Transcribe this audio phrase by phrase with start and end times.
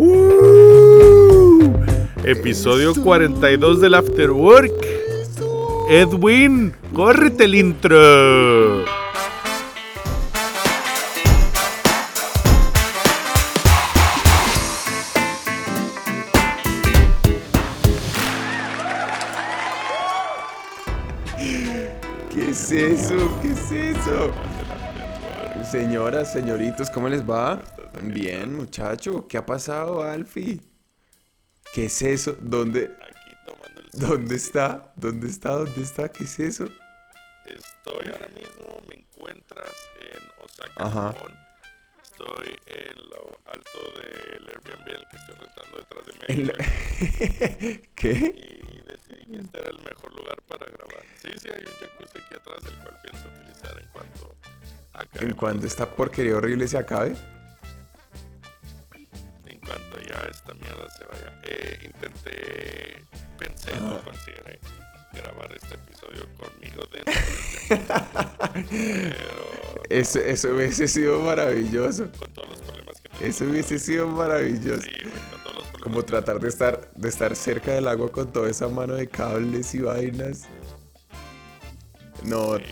[0.00, 1.72] ¡Uh!
[2.22, 4.72] Episodio 42 del After Work.
[5.90, 8.84] Edwin, córrete el intro.
[25.70, 27.60] Señoras, señoritos, ¿cómo les va?
[28.02, 29.26] Bien, muchacho.
[29.28, 30.60] ¿Qué ha pasado, Alfie?
[31.74, 32.36] ¿Qué es eso?
[32.40, 32.90] ¿Dónde?
[33.02, 34.92] Aquí tomando el ¿Dónde está?
[34.96, 35.50] ¿Dónde está?
[35.52, 36.08] ¿Dónde está?
[36.08, 36.64] ¿Qué es eso?
[37.44, 39.70] Estoy ahora mismo, me encuentras
[40.00, 41.12] en Osaka, Ajá.
[41.12, 41.34] Japón.
[42.02, 46.44] Estoy en lo alto del Airbnb el que estoy rentando detrás de mí.
[46.44, 48.10] la- ¿Qué?
[48.10, 51.02] Y decidí que este era el mejor lugar para grabar.
[51.22, 54.34] Sí, sí, hay un jacuzzi aquí atrás, el cual pienso utilizar en cuanto.
[55.14, 57.14] ¿En cuanto esta porquería horrible se acabe?
[59.46, 61.40] En cuanto ya esta mierda se vaya.
[61.44, 63.04] Eh, intenté,
[63.38, 63.80] pensé, Ah.
[63.80, 64.58] no consideré
[65.12, 67.14] grabar este episodio conmigo dentro
[67.68, 69.10] del jacuzzi.
[69.10, 72.10] Pero Eso, eso hubiese sido maravilloso.
[72.18, 74.82] con todos los problemas que Eso hubiese sido maravilloso.
[74.82, 75.82] Sí, güey, con todos los problemas.
[75.82, 79.74] Como tratar de estar, de estar cerca del agua con toda esa mano de cables
[79.74, 80.46] y vainas.
[82.24, 82.64] No, Sí,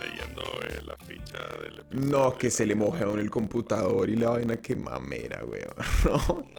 [0.00, 0.96] leyendo eh, la
[1.32, 2.10] del episodio.
[2.10, 5.74] no, que se le uno el computador y la vaina que mamera, weón.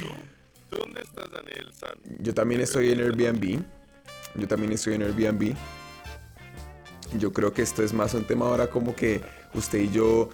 [0.00, 0.30] No.
[0.68, 1.98] ¿Tú dónde estás, Daniel San?
[2.20, 3.60] Yo también estoy en Airbnb.
[4.36, 5.54] Yo también estoy en Airbnb.
[7.18, 9.20] Yo creo que esto es más un tema ahora como que
[9.54, 10.30] usted y yo,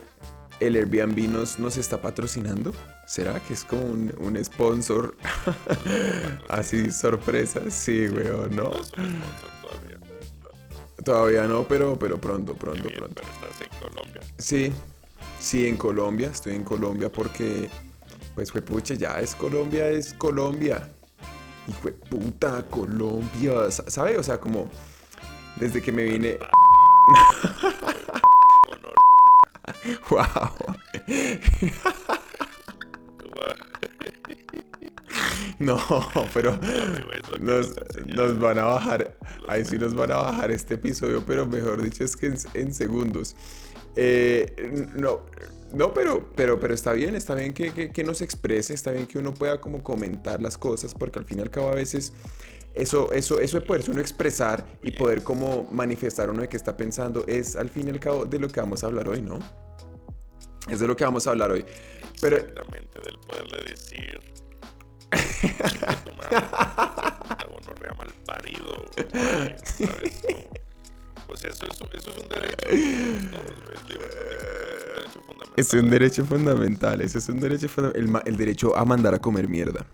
[0.60, 2.72] el Airbnb nos, nos está patrocinando.
[3.06, 5.16] ¿Será que es como un, un sponsor?
[6.48, 7.70] Así, sorpresa.
[7.70, 8.72] Sí, weón, no.
[11.04, 11.44] Todavía.
[11.44, 13.22] No, pero, pero pronto, pronto, Bien, pronto.
[13.22, 14.20] pero estás en Colombia.
[14.38, 14.72] Sí,
[15.40, 16.28] sí, en Colombia.
[16.32, 17.68] Estoy en Colombia porque,
[18.34, 20.90] pues, fue pucha, ya es Colombia, es Colombia.
[21.68, 23.70] Y fue puta Colombia.
[23.70, 24.16] sa- ¿Sabe?
[24.18, 24.70] O sea, como
[25.56, 26.38] desde que me vine.
[30.10, 30.20] ¡Wow!
[35.58, 35.78] No,
[36.34, 36.58] pero
[37.40, 39.16] nos, van a bajar.
[39.48, 42.74] Ahí sí nos van a bajar este episodio, pero mejor dicho es que en, en
[42.74, 43.34] segundos.
[43.96, 45.20] Eh, no,
[45.72, 49.06] no, pero, pero, pero está bien, está bien que, que, que nos exprese, está bien
[49.06, 52.12] que uno pueda como comentar las cosas, porque al fin y al cabo a veces
[52.74, 56.76] eso, eso, eso de poderse uno expresar y poder como manifestar uno de qué está
[56.76, 59.38] pensando es al fin y al cabo de lo que vamos a hablar hoy, ¿no?
[60.68, 61.64] Es de lo que vamos a hablar hoy.
[62.20, 64.20] Pero Exactamente, del poderle decir.
[67.96, 68.84] Mal parido.
[68.94, 70.22] güey, ¿sabes?
[70.28, 70.66] No.
[71.26, 72.68] Pues eso, eso, eso es un derecho.
[75.56, 75.66] Es
[76.16, 77.00] un fundamental.
[77.00, 78.22] Ese es un derecho fundamental.
[78.26, 79.86] El, derecho a mandar a comer mierda.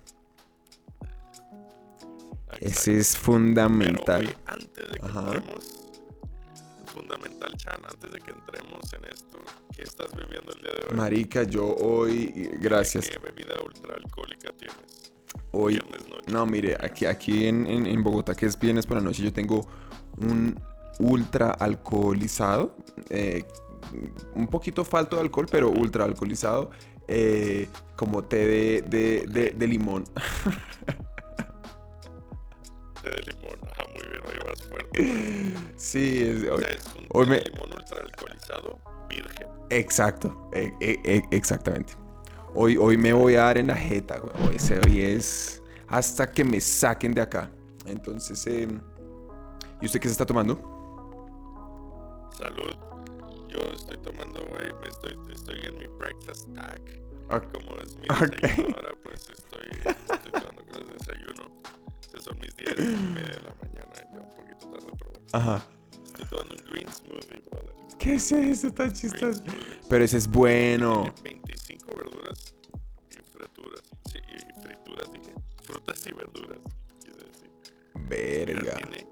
[2.60, 4.20] Ese es Pero, fundamental.
[4.26, 5.20] oye, antes de que Ajá.
[5.20, 5.82] entremos,
[6.86, 9.38] fundamental, Chan, antes de que entremos en esto,
[9.74, 10.96] ¿qué estás bebiendo el día de hoy?
[10.96, 13.08] Marica, yo hoy, gracias.
[13.08, 15.11] ¿Qué bebida ultra alcohólica tienes?
[15.52, 15.80] Hoy,
[16.28, 19.32] no, mire, aquí, aquí en, en- en Bogotá, que es viernes por la noche, yo
[19.32, 19.66] tengo
[20.18, 20.58] un
[20.98, 22.76] ultra alcoholizado.
[23.10, 23.44] eh,
[24.34, 26.70] un poquito falto de alcohol, pero ultra alcoholizado.
[27.08, 30.04] eh, como té de, de- de- de limón.
[33.02, 35.54] Té de limón, ajá, muy bien, hoy vas fuerte.
[35.76, 38.78] sí, es- O hoy- sea, es un hoy me- de limón ultra alcoholizado
[39.08, 39.48] virgen.
[39.70, 41.94] Exacto, e- e- e- exactamente.
[42.54, 44.48] Hoy, hoy me voy a dar en la jeta, güey.
[44.48, 47.50] Hoy, ese- hoy es hasta que me saquen de acá.
[47.86, 48.68] Entonces, eh,
[49.80, 50.56] ¿y usted qué se está tomando?
[52.36, 52.72] Salud.
[53.48, 56.80] Yo estoy tomando, güey, estoy, estoy en mi breakfast pack.
[57.30, 57.52] Ok.
[57.52, 61.50] Como es mi desayuno ahora, pues estoy, estoy tomando con el desayuno.
[62.02, 65.26] Estos son mis 10 y media de la mañana, ya un poquito tarde, pero bueno.
[65.32, 65.64] Ajá.
[66.12, 67.72] Estoy tomando un green smoothie, brother.
[67.98, 69.42] ¿Qué es eso chistoso?
[69.88, 71.12] Pero ese es bueno.
[71.22, 72.54] Tiene 25 verduras
[73.10, 73.82] y frituras.
[74.10, 75.34] Sí, y frituras, dije.
[75.62, 76.58] Frutas y verduras,
[77.00, 77.50] quise decir.
[78.08, 78.74] Verga.
[78.76, 79.06] tiene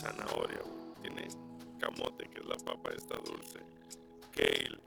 [0.00, 1.28] zanahoria, güey, tiene
[1.80, 3.58] camote, que es la papa esta dulce,
[4.32, 4.78] kale,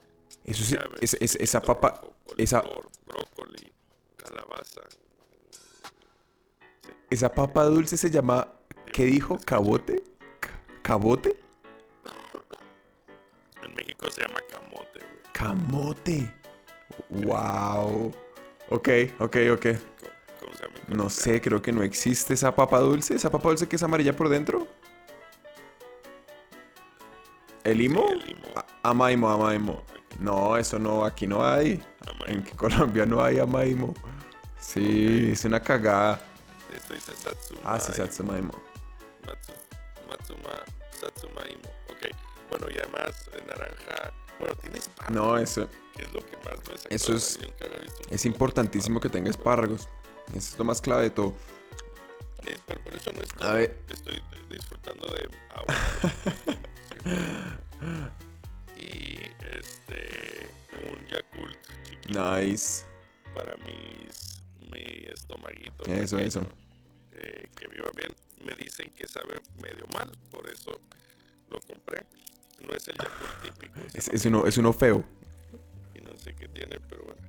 [0.45, 2.01] Eso sí, cabbage, es- es- esa papa,
[2.37, 2.61] esa,
[3.05, 3.71] brócoli,
[4.15, 4.81] calabaza.
[7.09, 8.47] esa papa dulce se llama,
[8.93, 9.37] ¿qué dijo?
[9.45, 10.01] ¿Cabote?
[10.39, 11.37] Ca- ¿Cabote?
[13.63, 15.21] En México se llama camote, güey.
[15.33, 16.33] Camote.
[17.09, 18.13] Wow.
[18.69, 19.61] Ok, ok, ok.
[19.61, 20.07] Co-
[20.39, 20.75] ¿Cómo se llama?
[20.87, 23.15] No sé, creo que no existe esa papa dulce.
[23.15, 24.67] ¿Esa papa dulce que es amarilla por dentro?
[27.63, 28.07] ¿El limo?
[28.09, 28.35] El
[28.83, 29.83] Amaimo, amaimo.
[30.19, 31.81] No, eso no, aquí no hay.
[32.07, 32.25] Amaimo.
[32.49, 33.93] En Colombia no hay Amaimo.
[34.59, 36.19] Sí, es una cagada.
[36.75, 37.61] Esto dice Satsuma.
[37.63, 38.53] Ah, sí, Satsumaimo.
[39.25, 39.51] Matsu,
[40.09, 40.63] Matsuma,
[40.99, 41.69] Satsumaimo.
[42.51, 44.13] Bueno, y además, eh, naranja.
[44.39, 45.15] Bueno, tiene espárragos.
[45.15, 46.57] No, eso Que es lo que más
[46.89, 47.39] me Eso es-
[48.09, 49.87] es importantísimo que tenga espárragos.
[50.29, 51.33] Eso es lo más clave de todo.
[52.45, 53.53] Eh, pero por eso no es A todo.
[53.53, 53.77] ver.
[53.89, 55.75] Estoy disfrutando de agua.
[58.77, 59.19] y
[59.55, 60.49] este.
[60.91, 62.85] Un Yakult chiquito Nice.
[63.35, 65.83] para mis, mi estomaguito.
[65.85, 66.41] Eso, pequeño, eso.
[67.13, 68.13] eh, que viva bien.
[68.45, 70.79] Me dicen que sabe medio mal, por eso
[71.49, 72.03] lo compré.
[72.67, 73.79] No es el Yakult típico.
[73.93, 75.03] es uno, es uno feo.
[75.95, 77.21] y no sé qué tiene, pero bueno.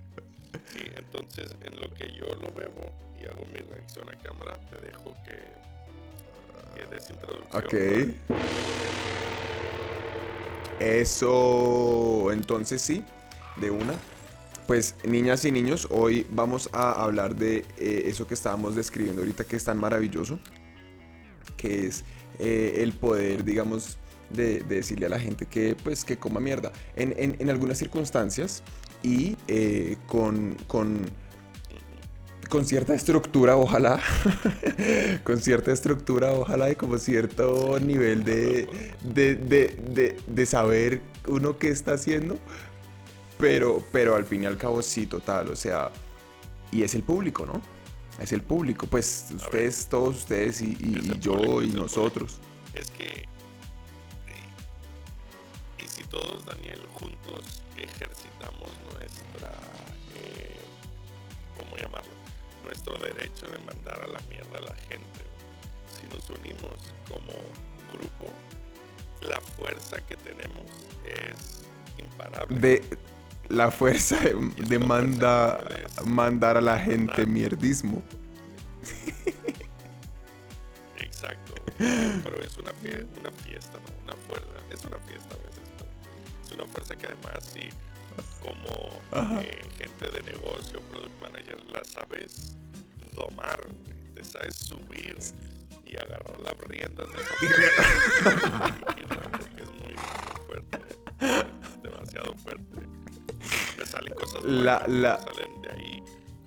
[0.72, 4.76] Sí, entonces en lo que yo lo bebo y hago mi reacción a cámara, te
[4.86, 5.38] dejo que,
[6.74, 7.64] que des introducción.
[7.64, 7.74] Ok.
[10.80, 13.04] Eso, entonces sí,
[13.56, 13.94] de una.
[14.66, 19.44] Pues niñas y niños, hoy vamos a hablar de eh, eso que estábamos describiendo ahorita
[19.44, 20.38] que es tan maravilloso,
[21.56, 22.04] que es
[22.38, 23.98] eh, el poder, digamos,
[24.32, 26.72] de, de decirle a la gente que pues que coma mierda.
[26.96, 28.62] En, en- en algunas circunstancias
[29.02, 31.06] y eh, con, con,
[32.48, 34.00] con cierta estructura, ojalá,
[35.24, 38.68] con cierta estructura, ojalá, y como cierto nivel de,
[39.02, 42.38] de, de, saber uno qué está haciendo,
[43.38, 45.90] pero, pero al fin y al cabo sí, total, o sea,
[46.70, 47.60] y es el público, ¿no?
[48.20, 50.76] Es el público, pues ustedes, todos ustedes y,
[51.20, 52.38] yo público, y nosotros.
[52.74, 53.24] Es que.
[56.12, 59.50] Todos, Daniel, juntos ejercitamos nuestra.
[60.16, 60.56] eh,
[61.58, 62.12] ¿Cómo llamarlo?
[62.64, 65.20] Nuestro derecho de mandar a la mierda a la gente.
[65.98, 67.32] Si nos unimos como
[67.92, 68.30] grupo,
[69.22, 70.64] la fuerza que tenemos
[71.04, 71.62] es
[71.98, 72.58] imparable.
[72.60, 72.84] De
[73.48, 78.02] la fuerza de, de la manda- fuerza que puedes mandar a la gente mierdismo.
[80.98, 81.54] Exacto.
[81.78, 84.04] Pero es una, fie- una fiesta, ¿no?
[84.04, 84.48] Una fuerza.
[84.70, 85.36] Es una fiesta
[86.54, 87.68] una fuerza que además, si
[88.40, 89.00] como
[89.40, 92.56] eh, gente de negocio, product manager, la sabes
[93.14, 93.60] domar,
[94.14, 95.16] te sabes subir
[95.86, 97.34] y agarrar las riendas de esa
[99.62, 99.94] es muy,
[100.46, 100.78] fuerte.
[101.82, 102.80] Demasiado fuerte.
[103.78, 106.02] Me salen cosas La- buenas, la- salen de ahí.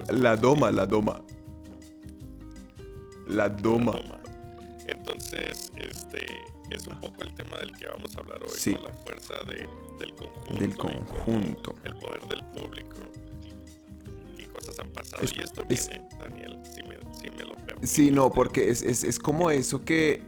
[0.10, 1.22] La doma, la doma.
[3.28, 4.00] La doma.
[4.88, 6.26] Entonces, este
[6.70, 8.74] es un poco el tema del que vamos a hablar hoy, Sí.
[8.74, 8.82] ¿no?
[8.84, 9.68] la fuerza de-
[10.00, 10.54] del conjunto.
[10.60, 11.76] Del conjunto.
[11.84, 12.96] El poder del público.
[14.38, 15.24] Y cosas han pasado.
[15.24, 17.90] Es- y esto es- viene, Daniel, si me, si me lo permites.
[17.90, 20.22] Sí, no, porque es, es- es como eso que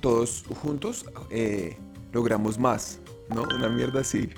[0.00, 1.76] todos juntos eh,
[2.12, 3.42] logramos más, ¿no?
[3.42, 4.28] Una mierda así.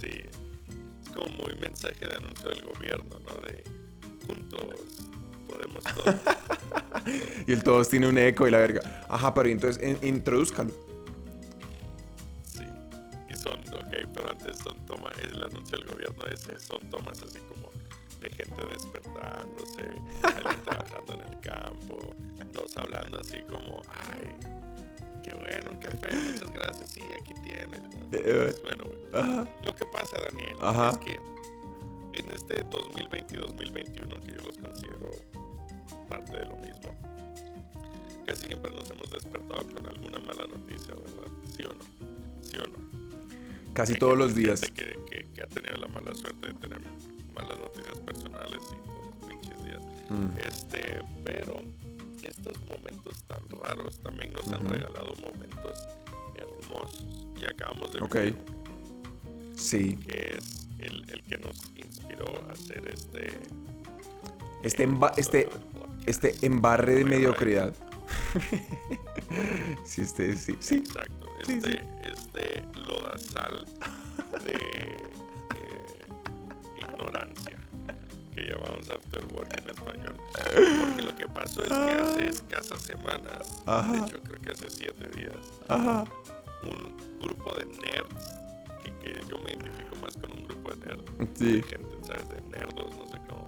[0.00, 0.08] Sí.
[1.04, 3.34] Es como muy mensaje de anuncio del gobierno, ¿no?
[3.46, 3.64] De
[4.26, 4.60] juntos
[5.48, 6.14] podemos todo.
[7.46, 9.06] Y el todos tiene un eco y la verga.
[9.08, 10.72] Ajá, pero entonces en- introduzcan.
[15.48, 17.70] Tomas, el anuncio del gobierno ese, son tomas así como
[18.20, 19.82] de gente despertándose,
[20.22, 21.98] alguien trabajando en el campo,
[22.52, 24.34] todos hablando así como, ay,
[25.22, 27.80] qué bueno, un café, muchas gracias, sí, aquí tienes.
[28.12, 28.84] Eh, Es bueno.
[29.12, 29.48] Ajá.
[29.64, 30.90] Lo que pasa, Daniel, Ajá.
[30.90, 31.20] es que
[32.18, 35.10] en este 2020 y 2021, que yo los considero
[36.08, 36.94] parte de lo mismo,
[38.26, 41.30] casi siempre nos hemos despertado con alguna mala noticia, ¿verdad?
[41.54, 41.84] ¿Sí o no?
[42.42, 43.05] ¿Sí o no?
[43.76, 44.60] Casi Hay todos los días.
[44.62, 44.72] Que,
[45.10, 46.80] que- que ha tenido la mala suerte de tener
[47.34, 49.82] malas noticias personales y todos los pinches días.
[50.08, 50.38] Mm.
[50.48, 51.60] Este, pero
[52.22, 54.72] estos momentos tan raros también nos han Ujú.
[54.74, 55.88] regalado momentos
[56.36, 57.06] hermosos.
[57.38, 58.14] Y acabamos de Ok.
[58.14, 58.36] vivir
[59.56, 59.96] Sí.
[59.96, 63.40] que es el, el que nos inspiró a hacer este.
[64.62, 65.48] Este, emba- este,
[66.06, 67.74] este embarre de mediocridad.
[69.84, 70.56] sí, este, sí.
[70.60, 70.76] Sí.
[70.76, 71.78] Exacto, Sí, este, sí.
[72.12, 73.64] Este lodazal
[74.44, 76.06] de eh,
[76.78, 77.58] ignorancia
[78.34, 80.16] que llamamos after work en español.
[80.80, 83.92] Porque lo que pasó es que hace escasas semanas, Ajá.
[83.92, 85.36] de hecho creo que hace siete días,
[85.68, 86.04] Ajá.
[86.62, 88.34] un grupo de nerds,
[88.84, 91.52] que, que yo me identifico más con un grupo de nerds, Sí.
[91.52, 92.28] de gente, ¿sabes?
[92.28, 93.46] De nerdos, no sé cómo.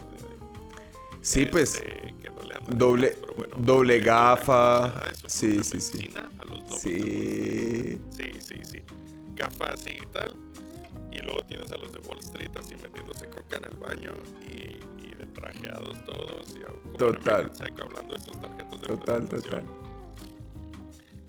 [1.23, 1.75] Sí, pues.
[1.77, 4.93] este, que no le Doble, bueno, doble gafa.
[5.27, 6.11] Sí, sí, sí.
[6.17, 7.99] a los Sí.
[8.11, 8.83] Sí, sí, sí.
[9.35, 10.35] Gafas y tal.
[11.11, 14.13] Y luego tienes a los de Wall Street así metiéndose coca en el baño
[14.47, 16.55] y, y de trajeados todos.
[16.57, 17.51] Y Total.
[17.83, 19.65] Hablando de sus tarjetas de Total, total.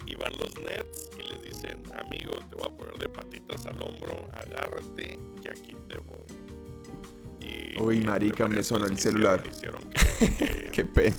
[0.05, 3.81] Y van los nets y les dicen, amigo, te voy a poner de patitas al
[3.81, 6.38] hombro, agárrate, que aquí te voy.
[7.41, 9.41] Y Uy, marica, me sonó el celular.
[9.43, 11.15] que- Qué pena.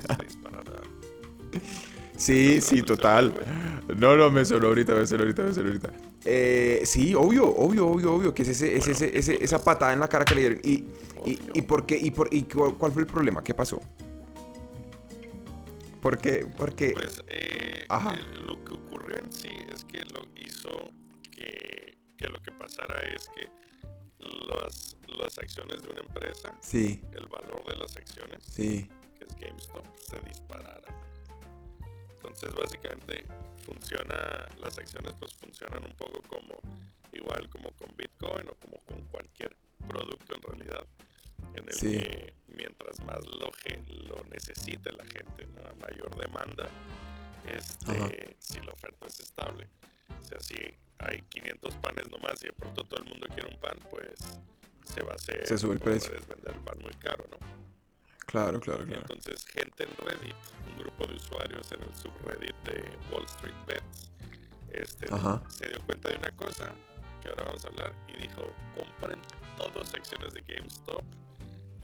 [2.17, 3.33] Sí, sí, total.
[3.97, 5.91] No, no, me sonó ahorita, me sonó ahorita, me sonó ahorita.
[6.25, 10.00] Eh, sí, obvio, obvio, obvio, obvio, que es, ese, es ese, ese- esa patada en
[10.00, 10.61] la cara que le dieron.
[10.62, 10.73] ¿Y,
[11.25, 11.97] y, y por qué?
[11.99, 13.43] ¿Y, por, y cu- cuál fue el problema?
[13.43, 13.81] ¿Qué pasó?
[16.03, 16.47] ¿Por qué?
[16.57, 16.91] Porque...
[16.93, 18.15] Pues eh, Ajá.
[18.15, 20.91] eh, lo que ocurrió en sí es que lo hizo
[21.31, 23.49] que, que lo que pasara es que
[24.21, 28.89] las, las acciones de una empresa, Sí, el valor de las acciones, sí.
[29.19, 30.95] que es GameStop, se disparara.
[32.17, 33.25] Entonces básicamente
[33.65, 36.59] funciona, las acciones pues funcionan un poco como
[37.12, 39.57] igual como con Bitcoin o como con cualquier
[39.89, 40.87] producto en realidad,
[41.55, 41.99] en el Sí.
[41.99, 43.50] que mientras más lo,
[44.09, 45.62] lo necesite la gente, ¿no?
[45.69, 46.69] a mayor demanda,
[47.47, 48.11] este, Ajá.
[48.39, 49.67] si la oferta es estable.
[50.21, 50.55] O sea, si
[51.00, 54.09] hay 500 panes nomás y de pronto todo el mundo quiere un pan, pues
[54.95, 56.11] se va a hacer, Se sube el precio.
[56.11, 57.38] puedes vender el pan muy caro, ¿no?
[58.26, 59.00] Claro, claro, claro.
[59.02, 60.35] Entonces, gente en Reddit,
[60.71, 64.11] un grupo de usuarios en el subreddit de Wall Street Bets,
[64.73, 65.42] este, Ajá.
[65.49, 66.73] se dio cuenta de una cosa
[67.23, 69.19] que ahora vamos a hablar y dijo: compren
[69.59, 71.02] todas acciones de GameStop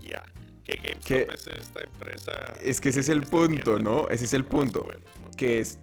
[0.00, 0.22] ya.
[0.64, 1.28] Que GameStop ¿Qué?
[1.34, 2.32] es esta empresa.
[2.62, 4.08] Es que ese es el punto, ¿no?
[4.08, 4.86] Ese es el punto.
[5.36, 5.78] que es,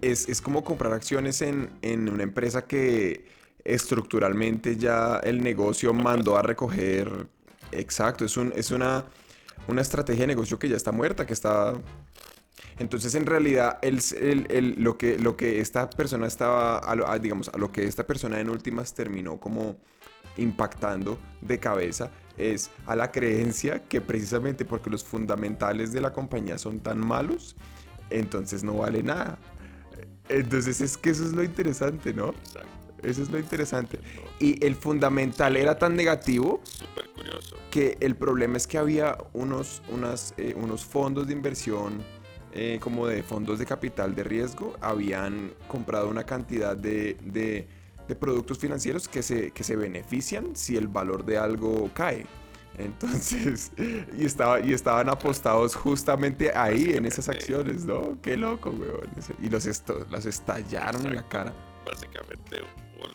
[0.00, 3.24] es, es como comprar acciones en, en una empresa que
[3.64, 7.26] estructuralmente ya el negocio mandó a recoger.
[7.72, 9.04] Exacto, es, un, es una,
[9.68, 11.74] una estrategia de negocio que ya está muerta, que está...
[12.78, 14.00] Entonces, en realidad, el,
[14.50, 16.80] el- lo, que, lo que esta persona estaba,
[17.20, 19.76] digamos, a lo que esta persona en últimas terminó como
[20.36, 26.58] impactando de cabeza es a la creencia que precisamente porque los fundamentales de la compañía
[26.58, 27.56] son tan malos,
[28.10, 29.38] entonces no vale nada.
[30.28, 32.30] Entonces es que eso es lo interesante, ¿no?
[32.30, 32.68] Exacto.
[33.02, 34.00] Eso es lo interesante.
[34.40, 37.56] Y el fundamental era tan negativo Súper curioso.
[37.70, 42.02] que el problema es que había unos, unas, eh, unos fondos de inversión,
[42.52, 47.68] eh, como de fondos de capital de riesgo, habían comprado una cantidad de, de-
[48.08, 52.24] de productos financieros que se, que se benefician si el valor de algo cae.
[52.78, 58.18] Entonces, y, estaba, y estaban apostados justamente ahí en esas acciones, ¿no?
[58.22, 59.08] Qué loco, weón.
[59.42, 61.52] Y los, esto, las estallaron en la cara.
[61.86, 62.60] Básicamente,
[63.00, 63.12] Wall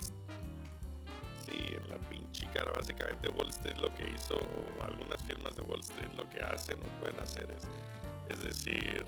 [1.45, 2.71] Sí, en la pinche cara.
[2.75, 4.39] Básicamente, Wall Street lo que hizo,
[4.81, 7.67] algunas firmas de Wall Street lo que hacen o pueden hacer es,
[8.35, 9.05] es decir,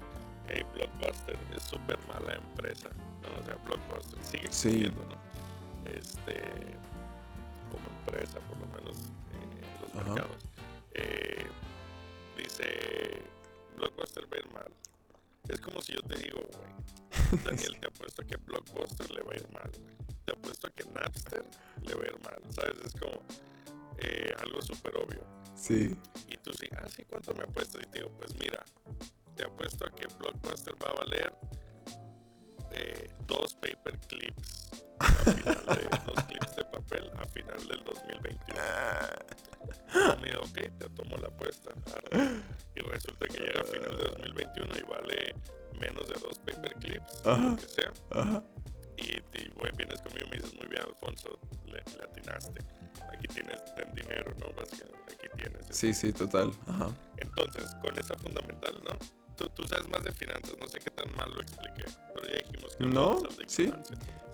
[0.49, 2.89] hey, Blockbuster es súper mala empresa.
[3.23, 3.41] ¿no?
[3.41, 4.67] O sea, Blockbuster sigue Sí.
[4.69, 5.23] existiendo, ¿no?
[5.89, 6.41] Este,
[7.71, 8.82] como empresa, por lo menos en
[9.93, 10.13] los Ajá.
[10.13, 10.43] mercados.
[10.93, 11.45] Eh,
[12.37, 13.21] dice,
[13.77, 14.71] Blockbuster va a ir mal.
[15.49, 19.33] Es como si yo te digo, güey, Daniel, te apuesto a que Blockbuster le va
[19.33, 19.71] a ir mal.
[19.77, 19.93] güey.
[20.25, 21.43] Te apuesto a que Napster
[21.81, 22.41] le va a ir mal.
[22.53, 22.75] ¿Sabes?
[22.85, 23.21] Es como
[23.97, 25.21] eh, algo súper obvio.
[25.55, 25.95] Sí.
[26.27, 27.81] Y tú sí, ah, sí, ¿cuánto me apuestas?
[27.83, 28.63] Y te digo, pues mira,
[29.35, 31.33] te apuesto a que Blockbuster va a valer
[32.71, 34.72] eh, dos paper clips.
[35.03, 38.59] A final de, dos clips de papel a final del 2021.
[39.93, 41.71] Y me digo, ok, te tomo la apuesta.
[42.75, 45.35] Y resulta que llega a final de 2021 y vale
[45.79, 47.37] menos de dos paper clips, Ajá.
[47.41, 47.91] lo que sea.
[48.11, 48.43] Ajá.
[48.97, 52.61] Y, y güey, vienes conmigo y me dices, muy bien, Alfonso, le, le atinaste.
[53.11, 54.53] Aquí tienes ten dinero, ¿no?
[54.53, 55.65] Básicamente, aquí tienes.
[55.69, 56.51] Sí, sí, total.
[56.67, 56.89] Ajá.
[57.17, 59.22] Entonces, con esa fundamental, ¿no?
[59.35, 62.37] Tú, tú sabes más de finanzas, no sé qué tan mal lo expliqué, pero ya
[62.47, 63.73] dijimos que No, de sí.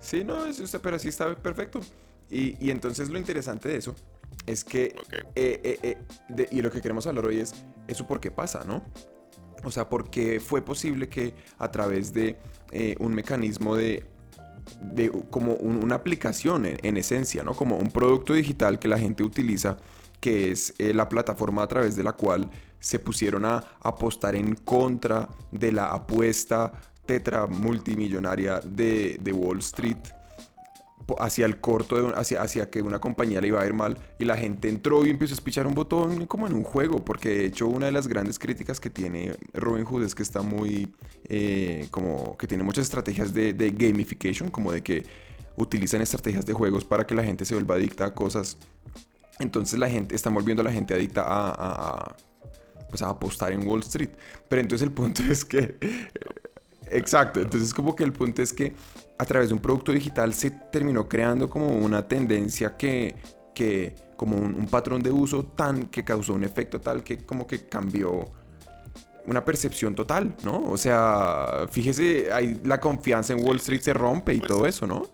[0.01, 1.79] Sí, no, es, usted, pero sí está perfecto.
[2.29, 3.95] Y, y entonces lo interesante de eso
[4.45, 5.13] es que, Ok.
[5.35, 5.97] eh, eh, eh,
[6.29, 7.53] de- y lo que queremos hablar hoy es
[7.87, 8.83] eso por qué pasa, ¿no?
[9.63, 12.37] O sea, porque fue posible que a través de
[12.71, 14.05] eh, un mecanismo de,
[14.81, 17.53] de como un- una aplicación en, en esencia, ¿no?
[17.53, 19.77] Como un producto digital que la gente utiliza,
[20.21, 24.55] que es eh, la plataforma a través de la cual se pusieron a apostar en
[24.55, 26.71] contra de la apuesta
[27.05, 29.97] tetra multimillonaria de, de Wall Street
[31.17, 34.25] hacia el corto, de hacia, hacia que una compañía le iba a ir mal y
[34.25, 37.45] la gente entró y empezó a espichar un botón como en un juego, porque de
[37.45, 40.93] hecho una de las grandes críticas que tiene Robinhood es que está muy,
[41.25, 45.05] eh, como que tiene muchas estrategias de, gamification, como de que
[45.55, 48.57] utilizan estrategias de juegos para que la gente se vuelva adicta a cosas.
[49.39, 52.15] Entonces la gente, están volviendo a la gente adicta a,
[52.89, 54.09] pues a apostar en Wall Street.
[54.47, 55.77] Pero entonces el punto es que
[56.91, 58.73] Exacto, entonces como que el punto es que
[59.17, 63.15] a través de un producto digital se terminó creando como una tendencia que,
[63.53, 67.45] que como un, un patrón de uso tan que causó un efecto tal que como
[67.45, 68.25] que cambió
[69.27, 70.63] una percepción total, ¿no?
[70.71, 74.87] O sea, fíjese, ahí la confianza en Wall Street se rompe y Pues- todo eso,
[74.87, 75.05] ¿no?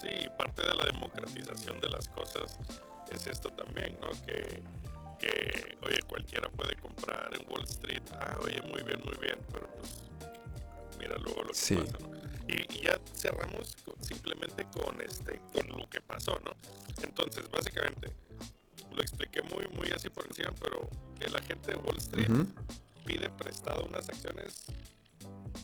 [0.00, 0.08] Sí,
[0.38, 2.58] parte de la democratización de las cosas
[3.12, 4.08] es esto también, ¿no?
[4.26, 4.62] Que,
[5.20, 8.02] que, oye, cualquiera puede comprar en Wall Street.
[8.12, 9.90] Ah, oye, muy bien, muy bien, pero pues
[10.98, 11.76] mira luego lo que Sí.
[11.76, 12.10] pasa, ¿no?
[12.48, 16.52] Y, y ya cerramos con- simplemente con este, con lo que pasó, ¿no?
[17.02, 18.10] Entonces, básicamente,
[18.92, 20.88] lo expliqué muy, muy así por encima, pero
[21.20, 22.46] el agente de Wall Street Ujú.
[23.04, 24.64] pide prestado unas acciones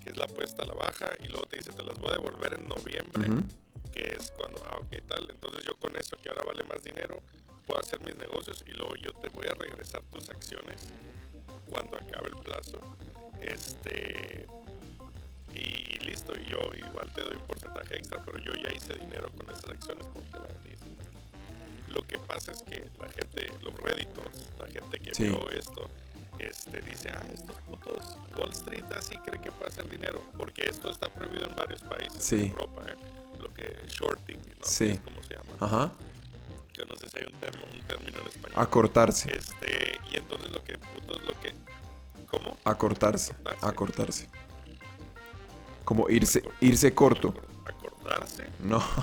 [0.04, 2.14] que es la apuesta a la baja y luego te dice te las voy a
[2.14, 3.42] devolver en noviembre Ujú.
[3.92, 7.22] que es cuando ah ok tal entonces yo con eso que ahora vale más dinero
[7.66, 10.76] puedo hacer mis negocios y luego yo te voy a regresar tus acciones
[11.68, 12.80] cuando acabe el plazo
[13.40, 14.46] este
[15.54, 19.30] y listo y yo igual te doy un porcentaje extra pero yo ya hice dinero
[19.36, 20.46] con esas acciones porque la
[21.94, 24.24] lo que pasa es que la gente, los réditos,
[24.58, 25.24] la gente que Sí.
[25.24, 25.88] vio esto,
[26.38, 30.90] este, dice, ah, estos putos Wall Street así cree que puede hacer dinero, porque esto
[30.90, 32.34] está prohibido en varios países Sí.
[32.36, 32.96] en Europa, ¿eh?
[33.40, 34.66] lo que es shorting, ¿no?
[34.66, 34.88] Sí.
[34.90, 35.52] Es como se llama.
[35.60, 35.92] Ajá.
[36.76, 38.52] Yo no sé si hay un término, un término en español.
[38.54, 39.34] Acortarse.
[39.34, 41.54] Este, y entonces lo que, lo que,
[42.26, 42.58] ¿cómo?
[42.64, 43.32] Acortarse.
[43.32, 43.66] Acortarse.
[43.66, 44.28] Acortarse.
[45.86, 47.34] Como irse, irse corto.
[47.64, 48.46] Acordarse.
[48.60, 48.82] No.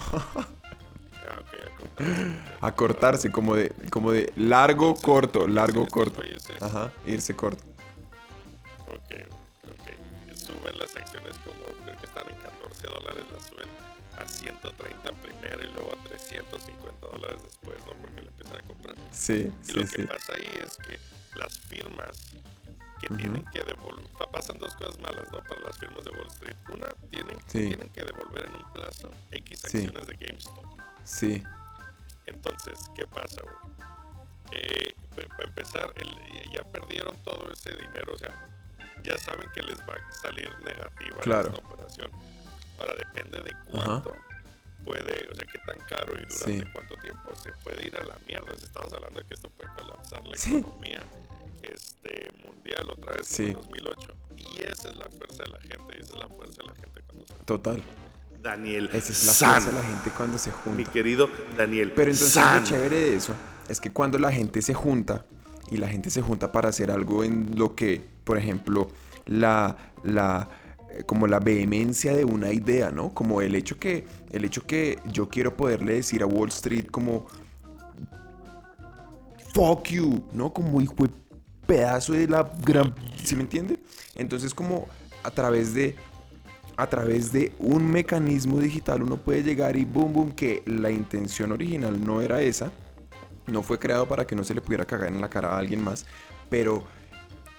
[1.25, 2.57] Ah, ok, acordarse.
[2.59, 6.21] Acortarse, como de, como de largo, corto, largo, corto.
[6.59, 7.63] Ajá, irse corto.
[19.23, 20.03] Sí, Y sí, lo que sí.
[20.03, 20.99] pasa ahí es que
[21.39, 22.31] las firmas
[22.99, 25.39] que tienen que devolver, pa- pasan dos cosas malas, ¿no?
[25.43, 26.57] Para las firmas de Wall Street.
[26.73, 27.67] Una, tienen, Sí.
[27.69, 30.65] tienen que devolver en un plazo X acciones de GameStop.
[31.05, 31.43] Sí,
[32.25, 33.41] Entonces, ¿qué pasa?
[34.51, 38.47] Eh, pa- para empezar, el- ya perdieron todo ese dinero, o sea,
[39.03, 41.49] ya saben que les va a salir negativa Claro.
[41.53, 42.11] esta operación.
[42.79, 44.15] Ahora depende de cuánto
[44.85, 46.71] puede, o sea, qué tan caro y durante Sí.
[46.73, 48.53] cuánto tiempo se puede ir a la mierda.
[48.57, 50.57] Si Estamos hablando de que esto puede colapsar la Sí.
[50.57, 51.01] economía
[51.61, 53.45] este, mundial otra vez Sí.
[53.47, 54.13] en 2008.
[54.38, 56.75] Y esa es la fuerza de la gente, y esa es la fuerza de la
[56.75, 57.84] gente cuando se total.
[58.41, 60.91] Daniel Esa es la San, fuerza de la gente cuando se mi junta.
[60.91, 62.60] querido Daniel Pero entonces San.
[62.62, 63.34] lo chévere de eso
[63.69, 65.25] es que cuando la gente se junta
[65.71, 68.89] y la gente se junta para hacer algo en lo que, por ejemplo,
[69.27, 70.49] la, la
[71.06, 73.13] como la vehemencia de una idea, ¿no?
[73.13, 77.25] Como el hecho que el hecho que yo quiero poderle decir a Wall Street como
[79.53, 80.53] fuck you, ¿no?
[80.53, 81.10] Como hijo de
[81.65, 83.79] pedazo de la gran, ¿sí me entiende?
[84.15, 84.88] Entonces como
[85.23, 85.95] a través de
[86.75, 91.51] a través de un mecanismo digital uno puede llegar y boom boom que la intención
[91.51, 92.71] original no era esa,
[93.47, 95.84] no fue creado para que no se le pudiera cagar en la cara a alguien
[95.84, 96.06] más,
[96.49, 96.84] pero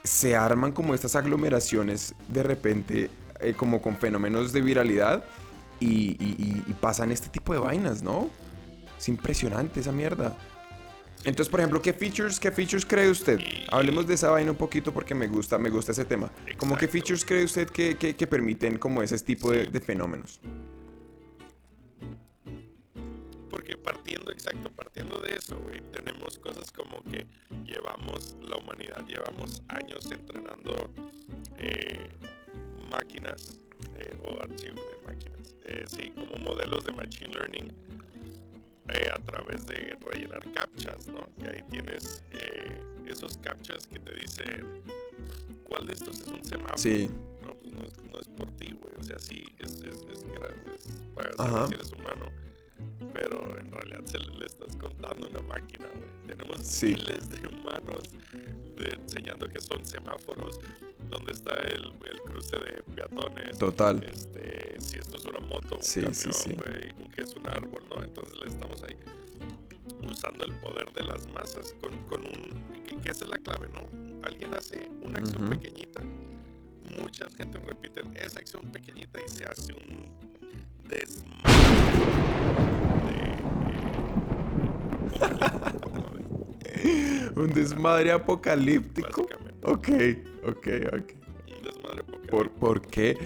[0.02, 5.24] se arman como estas aglomeraciones de repente eh, como con fenómenos de viralidad
[5.80, 5.86] y,
[6.22, 8.30] y- y- y pasan este tipo de vainas, ¿no?
[8.98, 10.36] Es impresionante esa mierda.
[11.24, 13.40] Entonces, por ejemplo, ¿qué features, qué features cree usted?
[13.70, 16.30] Hablemos de esa vaina un poquito porque me gusta, me gusta ese tema.
[16.58, 16.92] ¿Cómo qué Exacto.
[16.92, 20.38] features cree usted que, que- que permiten como ese tipo de, de fenómenos?
[23.50, 27.26] Porque partiendo, exacto, partiendo de eso, güey, tenemos cosas como que
[27.64, 30.90] llevamos, la humanidad, llevamos años entrenando
[31.56, 32.10] eh,
[32.86, 33.58] máquinas
[33.98, 37.72] eh, o archivos de máquinas, eh, sí, como modelos de machine learning
[38.88, 41.26] eh, a través de rellenar captchas, ¿no?
[41.38, 44.82] Que ahí tienes eh, esos captchas que te dicen
[45.64, 46.78] cuál de estos es un semáforo.
[46.78, 47.08] Sí.
[47.42, 48.94] No, pues no es, no es por ti, güey.
[48.98, 52.26] O sea, sí, es, es, es, gra- es para si eres humano.
[53.14, 56.26] Pero en realidad se le, le estás contando a una máquina, güey.
[56.36, 56.86] Tenemos Sí.
[56.94, 58.10] miles de humanos
[58.76, 60.58] de- enseñando que son semáforos,
[61.10, 63.58] donde está el, el cruce de peatones.
[63.58, 64.02] Total.
[64.04, 66.52] Este, si esto es una moto, un Sí, camión, sí, sí.
[66.54, 68.02] güey, que es un árbol, ¿no?
[68.02, 68.96] Entonces le estamos ahí
[70.08, 72.74] usando el poder de las masas con, con un...
[73.02, 73.82] Que, esa es la clave, ¿no?
[74.26, 75.50] Alguien hace una acción Ujú.
[75.58, 76.02] pequeñita,
[76.98, 80.08] mucha gente repite esa acción pequeñita y se hace un
[80.88, 81.44] desmadre.
[87.36, 89.22] Un desmadre apocalíptico.
[89.62, 89.88] Ok,
[90.46, 91.12] ok, ok.
[91.56, 93.16] Un desmadre porque ¿Por, ¿Por qué?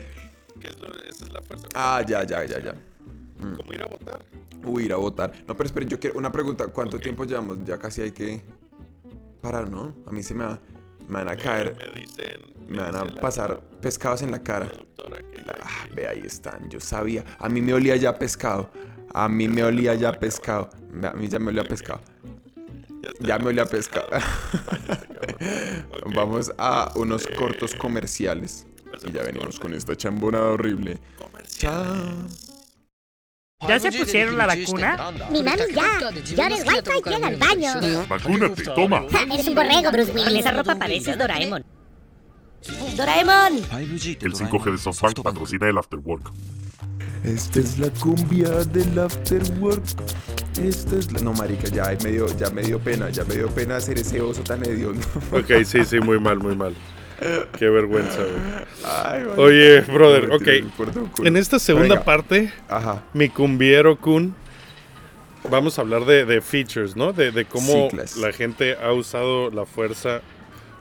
[0.61, 1.69] que es lo- esa es la fuerza.
[1.75, 2.75] Ah, ya, ya, ya, ya.
[3.57, 4.25] Como ir a votar.
[4.65, 5.33] Uy, ir a votar.
[5.47, 6.67] No, pero esperen, yo quiero una pregunta.
[6.69, 7.59] ¿Cuánto tiempo llevamos?
[7.65, 8.43] Ya casi hay que
[9.41, 9.95] parar, ¿no?
[10.07, 10.61] A mí se me, va-
[11.07, 12.41] me van a caer, Me dicen.
[12.69, 14.69] me van a la pasar pescados en la cara.
[14.69, 14.89] que-
[15.63, 16.69] Ah, ve, ahí están.
[16.69, 17.25] Yo sabía.
[17.39, 18.71] A mí me olía ya pescado.
[19.15, 20.69] A mí me olía ya pescado.
[21.03, 22.01] A mí ya me olía pescado.
[23.21, 24.09] Ya me olía pescado.
[24.11, 25.87] Váyase, cabrón.
[26.03, 26.15] Ok.
[26.15, 28.67] Vamos a unos Este, cortos comerciales.
[29.07, 30.99] Y ya venimos con esta chambonada horrible.
[31.59, 31.85] Chao.
[33.67, 35.11] ¿Ya se pusieron la vacuna?
[35.31, 36.11] Mi mami ya.
[36.35, 38.07] Ya el wifi llega al baño.
[38.09, 39.03] Vacúnate, toma.
[39.11, 40.41] Ja, Eres un borrego, Bruce Con Willis.
[40.41, 41.65] esa ropa pareces Doraemon.
[42.97, 43.57] ¡Doraemon!
[43.57, 46.31] El 5G de SoftBank patrocina el Afterwork.
[47.25, 49.83] Esta es la cumbia del afterwork.
[50.63, 51.11] Esta es.
[51.23, 54.21] No, marica, ya me dio, ya me dio pena, ya me dio pena hacer ese
[54.21, 55.07] oso tan hediondo.
[55.33, 56.75] Ok, sí, sí, muy mal, muy mal.
[57.59, 58.21] Qué vergüenza.
[58.85, 59.25] Ay.
[59.37, 60.49] Oye, brother, ok.
[61.25, 62.05] En esta segunda Venga.
[62.05, 63.03] parte, Ajá.
[63.13, 64.35] mi cumbiero kun,
[65.51, 67.13] vamos a hablar de, de features, ¿no?
[67.13, 68.17] De, de cómo Ciclas.
[68.19, 70.21] la gente ha usado la fuerza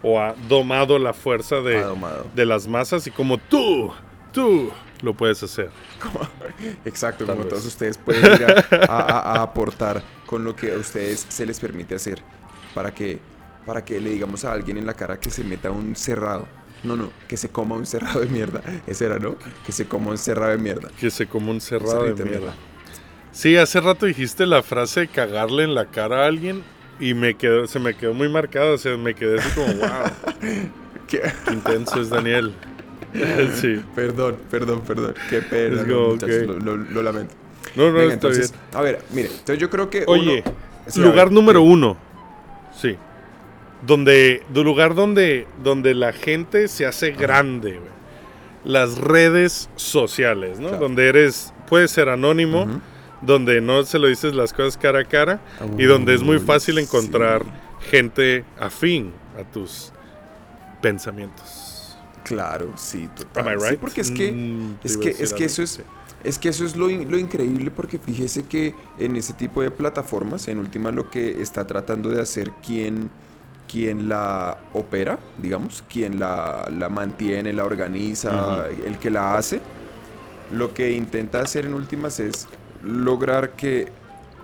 [0.04, 1.84] o ha domado la fuerza de,
[2.36, 3.92] de las masas y como tú,
[4.32, 4.70] tú
[5.02, 5.70] lo puedes hacer.
[6.86, 7.54] Exacto, Tal como vez.
[7.54, 11.60] todos ustedes pueden ir a, a- a aportar con lo que a ustedes se les
[11.60, 12.22] permite hacer
[12.74, 13.20] para que,
[13.66, 16.48] para que le digamos a alguien en la cara que se meta un cerrado.
[16.84, 18.62] No, no, que se coma un cerrado de mierda.
[18.88, 19.36] Ese era, ¿no?
[19.66, 20.90] Que se coma un cerrado de mierda.
[21.00, 22.54] Que se como un cerrado de de mierda.
[23.32, 26.64] Sí, hace rato dijiste la frase de cagarle en la cara a alguien
[27.00, 28.72] y me quedó, se me quedó muy marcada.
[28.74, 29.88] O sea, me quedé así como, wow,
[31.08, 31.22] ¿Qué?
[31.46, 32.54] qué intenso es Daniel.
[33.56, 33.82] sí.
[33.96, 35.16] Perdón, perdón, perdón.
[35.30, 36.16] Qué pena, go,
[36.46, 37.34] lo, lo- lo lamento.
[37.76, 38.64] No, no, Venga, está entonces, bien.
[38.74, 40.56] a ver, mire, entonces yo creo que Oye, uno-
[40.88, 41.98] sí, lugar número uno.
[42.80, 42.96] Sí.
[43.86, 47.98] Donde, lugar donde, donde la gente se hace grande, güey.
[48.66, 50.70] Las redes sociales, ¿no?
[50.70, 50.84] Claro.
[50.84, 52.82] Donde eres, puedes ser anónimo,
[53.22, 55.40] donde no se lo dices las cosas cara a cara
[55.78, 57.90] y donde es muy Uy, fácil encontrar sí.
[57.92, 59.92] gente afín a tus
[60.82, 61.57] pensamientos.
[62.28, 63.54] Claro, sí, total.
[63.54, 63.80] I Sí, right?
[63.80, 65.80] porque es que, Mm, es que, es que eso es,
[66.24, 69.72] es que eso es lo, in- lo increíble porque fíjese que en ese tipo de
[69.72, 73.10] plataformas, en última lo que está tratando de hacer quien,
[73.68, 79.62] quien la opera, digamos, quien la, la mantiene, la organiza, el que la hace,
[80.50, 82.48] lo que intenta hacer en últimas es
[82.82, 83.92] lograr que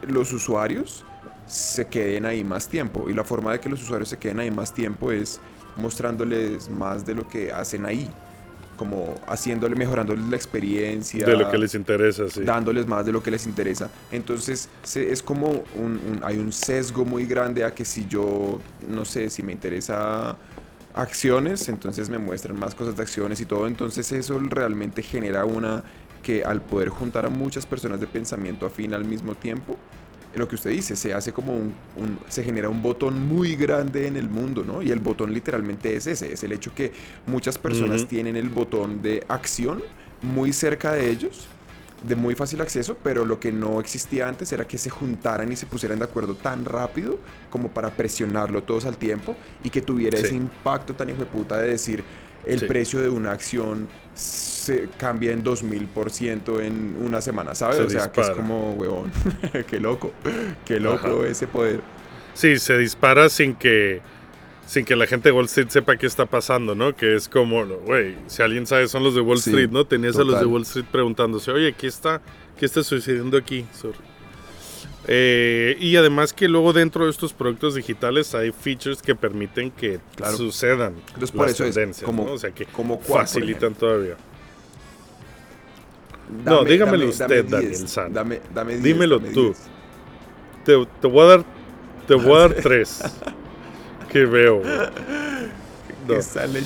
[0.07, 1.05] los usuarios
[1.47, 3.09] se queden ahí más tiempo.
[3.09, 5.39] Y la forma de que los usuarios se queden ahí más tiempo es
[5.77, 8.09] mostrándoles más de lo que hacen ahí.
[8.77, 11.25] Como haciéndole, mejorándoles la experiencia.
[11.27, 12.41] De lo que les interesa, sí.
[12.41, 13.89] Dándoles más de lo que les interesa.
[14.11, 18.59] Entonces, se- es como un, un- hay un sesgo muy grande a que si yo,
[18.87, 20.35] no sé, si me interesa
[20.95, 23.67] acciones, entonces me muestran más cosas de acciones y todo.
[23.67, 25.83] Entonces, eso realmente genera una
[26.23, 29.77] que al poder juntar a muchas personas de pensamiento afín al mismo tiempo,
[30.35, 34.07] lo que usted dice, se hace como un, un- se genera un botón muy grande
[34.07, 34.81] en el mundo, ¿no?
[34.81, 36.91] Y el botón literalmente es ese, es el hecho que
[37.27, 39.83] muchas personas tienen el botón de acción
[40.21, 41.47] muy cerca de ellos,
[42.07, 45.55] de muy fácil acceso, pero lo que no existía antes era que se juntaran y
[45.55, 47.17] se pusieran de acuerdo tan rápido
[47.49, 50.25] como para presionarlo todos al tiempo y que tuviera Sí.
[50.25, 52.03] ese impacto tan hijo de puta de decir
[52.45, 52.65] el Sí.
[52.65, 57.77] precio de una acción se cambia en 2000% en una semana, ¿sabes?
[57.77, 59.11] Se o sea, que es como, huevón,
[59.69, 60.13] qué loco,
[60.65, 61.27] qué loco Ajá.
[61.27, 61.81] ese poder.
[62.33, 64.01] Sí, se dispara sin que
[64.65, 66.95] sin que la gente de Wall Street sepa qué está pasando, ¿no?
[66.95, 69.85] Que es como, güey, si alguien sabe son los de Wall Sí, Street, ¿no?
[69.85, 70.45] Tenías a los de.
[70.45, 72.21] Wall Street preguntándose, oye, ¿qué está,
[72.57, 73.65] qué está sucediendo aquí?
[73.73, 73.97] Sorry.
[75.07, 79.99] Eh, y además que luego dentro de estos productos digitales hay features que permiten que
[80.15, 80.37] Claro.
[80.37, 82.31] sucedan Entonces, por las eso tendencias, como- ¿no?
[82.31, 84.15] O sea que como facilitan todavía.
[86.45, 88.13] Dame- No, dígamelo dame- usted, dame Daniel 10, San.
[88.13, 89.43] Dame, dame 10, Dímelo tú.
[89.47, 89.57] 10.
[90.65, 91.45] Te, te voy a dar,
[92.07, 93.01] te voy a dar tres.
[94.09, 94.71] que veo, güey.
[96.07, 96.21] ¿Qué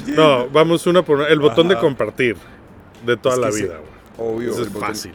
[0.16, 0.44] No.
[0.44, 1.28] No, vamos una por una.
[1.28, 2.36] El botón de compartir
[3.06, 4.30] de toda Es la vida, güey.
[4.36, 4.50] Obvio.
[4.52, 5.14] Eso el es botón- fácil.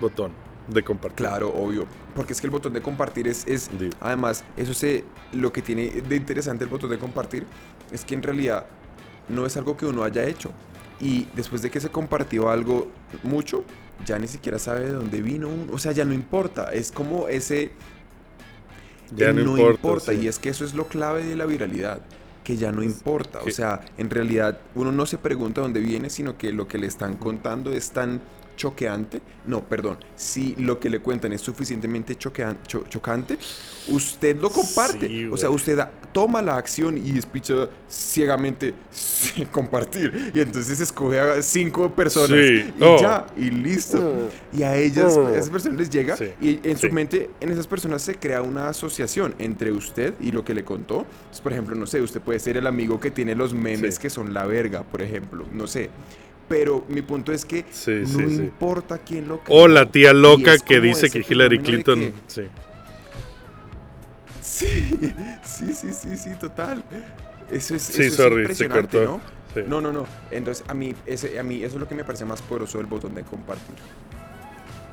[0.00, 1.16] Botón de compartir.
[1.16, 1.86] Claro, obvio.
[2.14, 3.90] Porque es que el botón de compartir es, es Sí.
[4.00, 7.46] además, eso se, lo que tiene de interesante el botón de compartir
[7.90, 8.66] es que en realidad
[9.28, 10.50] no es algo que uno haya hecho.
[11.00, 12.88] Y después de que se compartió algo
[13.24, 13.64] mucho,
[14.06, 15.48] ya ni siquiera sabe de dónde vino.
[15.48, 16.72] un- o sea, ya no importa.
[16.72, 17.72] Es como ese...
[19.14, 20.20] Ya no importa, sí.
[20.22, 22.00] Y es que eso es lo clave de la viralidad.
[22.44, 23.40] Que ya no importa.
[23.46, 26.86] O sea, en realidad uno no se pregunta dónde viene, sino que lo que le
[26.86, 28.20] están contando es tan
[28.56, 29.20] choqueante.
[29.46, 29.98] No, perdón.
[30.14, 33.36] Si lo que le cuentan es suficientemente choquean- cho- chocante,
[33.88, 35.08] usted lo comparte.
[35.08, 40.30] Sí, o sea, usted da- toma la acción y despicha ciegamente sí, compartir.
[40.34, 42.28] Y entonces escoge a cinco personas.
[42.38, 42.72] Sí.
[42.78, 43.00] Y Oh.
[43.00, 44.28] ya, y listo.
[44.52, 45.26] Y a ellas, Oh.
[45.26, 48.42] a esas personas les llega Sí, y en su mente, en esas personas se crea
[48.42, 50.98] una asociación entre usted y lo que le contó.
[51.22, 54.10] Entonces, por ejemplo, no sé, usted puede ser el amigo que tiene los memes que
[54.10, 55.90] son la verga, por ejemplo, no sé.
[56.48, 58.42] Pero mi punto es que Sí, no sí, sí.
[58.42, 61.98] importa quién lo O la tía loca es que dice que Hillary Clinton.
[62.00, 62.42] que- Sí.
[64.40, 64.66] Sí,
[65.44, 66.82] sí, sí, sí, sí, total.
[67.50, 69.20] Eso es, Sí, eso es sorry, se impresionante, cortó.
[69.56, 69.62] ¿no?
[69.68, 70.06] No, no, no.
[70.30, 72.86] Entonces, a mí, ese, a mí eso es lo que me parece más poderoso del
[72.86, 73.76] botón de compartir.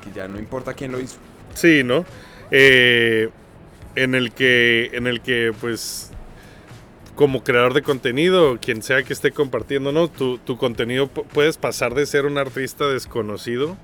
[0.02, 1.16] que ya no importa quién lo hizo.
[1.52, 2.06] Sí, ¿no?
[2.50, 3.28] Eh,
[3.96, 6.10] en el que, en el que, pues,
[7.14, 10.08] como creador de contenido, quien sea que esté compartiendo, ¿no?
[10.08, 13.76] Tu, tu contenido pu- puedes pasar de ser un artista desconocido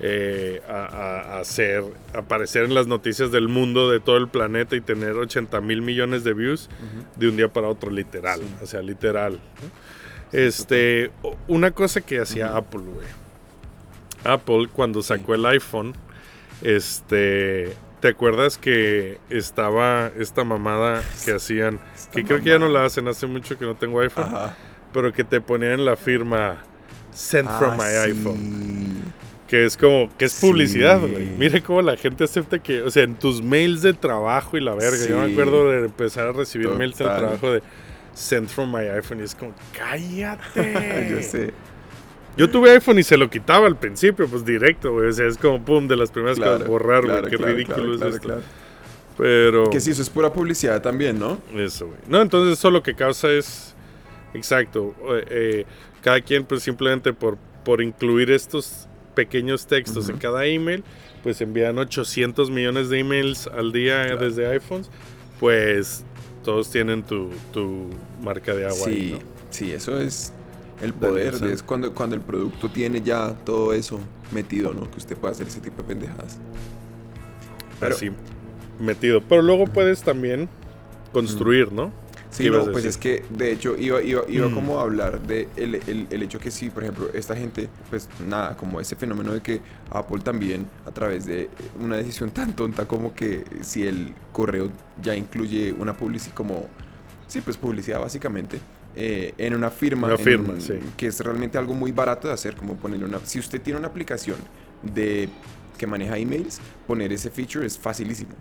[0.00, 5.12] eh, a, ser, aparecer en las noticias del mundo, de todo el planeta y tener
[5.12, 6.68] 80 mil millones de views
[7.16, 8.42] de un día para otro, literal.
[8.62, 9.32] O sea, literal.
[9.32, 10.38] ¿no?
[10.38, 11.10] Este,
[11.48, 13.06] una cosa que hacía Apple, güey.
[14.24, 15.94] Apple, cuando sacó el iPhone,
[16.60, 17.72] este,
[18.06, 21.80] ¿te acuerdas que estaba esta mamada que hacían?
[22.12, 24.56] que creo que ya no la hacen, hace mucho que no tengo iPhone, Ajá.
[24.92, 26.62] pero que te ponían la firma
[27.12, 28.10] Send from Ah, my sí.
[28.12, 29.12] iPhone.
[29.48, 30.46] Que es como, que es Sí.
[30.46, 31.26] publicidad, güey.
[31.36, 34.74] Mire cómo la gente acepta que, o sea, en tus mails de trabajo y la
[34.76, 35.04] verga.
[35.08, 37.18] Yo me acuerdo de empezar a recibir mails Total.
[37.18, 37.62] trabajo de
[38.14, 41.08] Send from my iPhone y es como, cállate.
[41.10, 41.52] Yo sé.
[42.36, 45.08] Yo tuve iPhone y se lo quitaba al principio, pues directo, güey.
[45.08, 47.12] O sea, es como, pum, de las primeras Claro, cosas, borrar, güey.
[47.12, 48.26] claro, Qué claro, ridículo es claro, esto.
[48.26, 48.42] claro.
[49.16, 49.70] Pero...
[49.70, 51.38] Que si eso es pura publicidad también, ¿no?
[51.54, 51.98] Eso, güey.
[52.08, 53.74] No, entonces eso lo que causa es.
[54.34, 54.94] Exacto.
[55.14, 55.64] eh, eh,
[56.02, 60.84] cada quien, pues simplemente por, por incluir estos pequeños textos en cada email,
[61.22, 64.24] pues envían 800 millones de emails al día Claro.
[64.28, 64.90] desde iPhones.
[65.40, 66.04] Pues
[66.44, 67.88] todos tienen tu, tu
[68.22, 69.18] marca de agua ahí, Sí, ¿no?
[69.50, 70.32] sí, eso es
[70.82, 71.34] el Dale, poder.
[71.36, 71.48] Sam.
[71.50, 73.98] Es cuando, cuando el producto tiene ya todo eso
[74.32, 74.90] metido, ¿no?
[74.90, 76.38] Que usted puede hacer ese tipo de pendejadas.
[77.80, 78.10] Pero- Así
[78.80, 79.20] metido.
[79.22, 80.48] Pero luego puedes también
[81.12, 81.92] construir, ¿no?
[82.30, 84.54] Sí, ¿Qué ibas no, pues es que de hecho iba, iba, iba Mm.
[84.54, 88.08] como a hablar de el, el- el hecho que sí, por ejemplo, esta gente, pues
[88.28, 91.48] nada, como ese fenómeno de que Apple también, a través de
[91.80, 94.68] una decisión tan tonta como que si el correo
[95.00, 96.66] ya incluye una publicidad, como,
[97.26, 98.58] sí, pues publicidad básicamente,
[98.96, 100.74] eh, en una firma, Una en firma, un- sí.
[100.96, 103.88] que es realmente algo muy barato de hacer, como ponerle una, si usted tiene una
[103.88, 104.36] aplicación
[104.82, 105.28] de
[105.76, 108.32] que maneja emails, poner ese feature es facilísimo.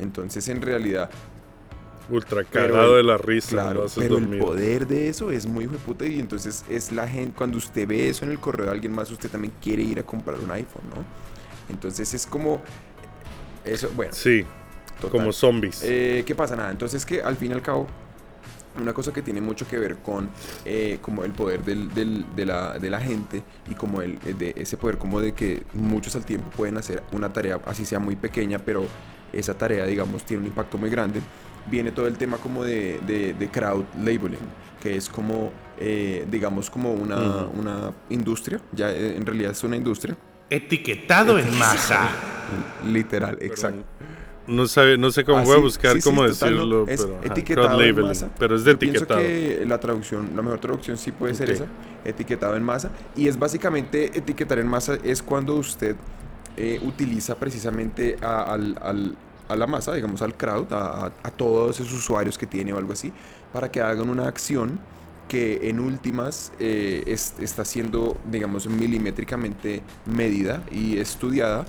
[0.00, 1.08] Entonces, en realidad,
[2.10, 3.50] Ultra cagado el- de la risa.
[3.50, 4.40] Claro, pero el dormir.
[4.40, 8.24] poder de eso es muy puta y entonces es la gente, cuando usted ve eso
[8.24, 11.04] en el correo de alguien más, usted también quiere ir a comprar un iPhone, ¿no?
[11.72, 12.60] Entonces es como,
[13.64, 14.44] eso, bueno, Sí,
[14.96, 15.10] total.
[15.12, 15.80] como zombies.
[15.84, 16.56] Eh, ¿Qué pasa?
[16.56, 17.86] Nada, entonces que al fin y al cabo,
[18.80, 20.30] una cosa que tiene mucho que ver con
[20.64, 24.34] eh, como el poder del- del- de, la, de la gente y como el, eh,
[24.38, 27.98] de ese poder como de que muchos al tiempo pueden hacer una tarea, así sea
[27.98, 28.86] muy pequeña, pero
[29.32, 31.20] esa tarea, digamos, tiene un impacto muy grande,
[31.70, 34.38] viene todo el tema como de, de- de crowd labeling,
[34.82, 39.76] que es como, eh, digamos, como una, una industria, ya eh, en realidad es una
[39.76, 40.16] industria,
[40.50, 42.10] Etiquetado en masa.
[42.86, 43.84] literal, exacto.
[44.46, 47.00] No, sabe, no sé cómo Ah, voy a buscar sí, sí, cómo total, decirlo, es
[47.00, 48.30] pero etiquetado en masa.
[48.38, 49.20] pero es de Yo pienso etiquetado.
[49.20, 51.66] que la traducción, la mejor traducción sí puede ser esa,
[52.04, 52.90] etiquetado en masa.
[53.14, 55.96] Y es básicamente etiquetar en masa es cuando usted
[56.56, 59.16] eh, utiliza precisamente a, al- al-
[59.48, 62.78] a la masa, digamos al crowd, a, a- a todos esos usuarios que tiene o
[62.78, 63.12] algo así,
[63.52, 64.80] para que hagan una acción
[65.28, 71.64] que en últimas eh, es- está siendo, digamos, milimétricamente medida y estudiada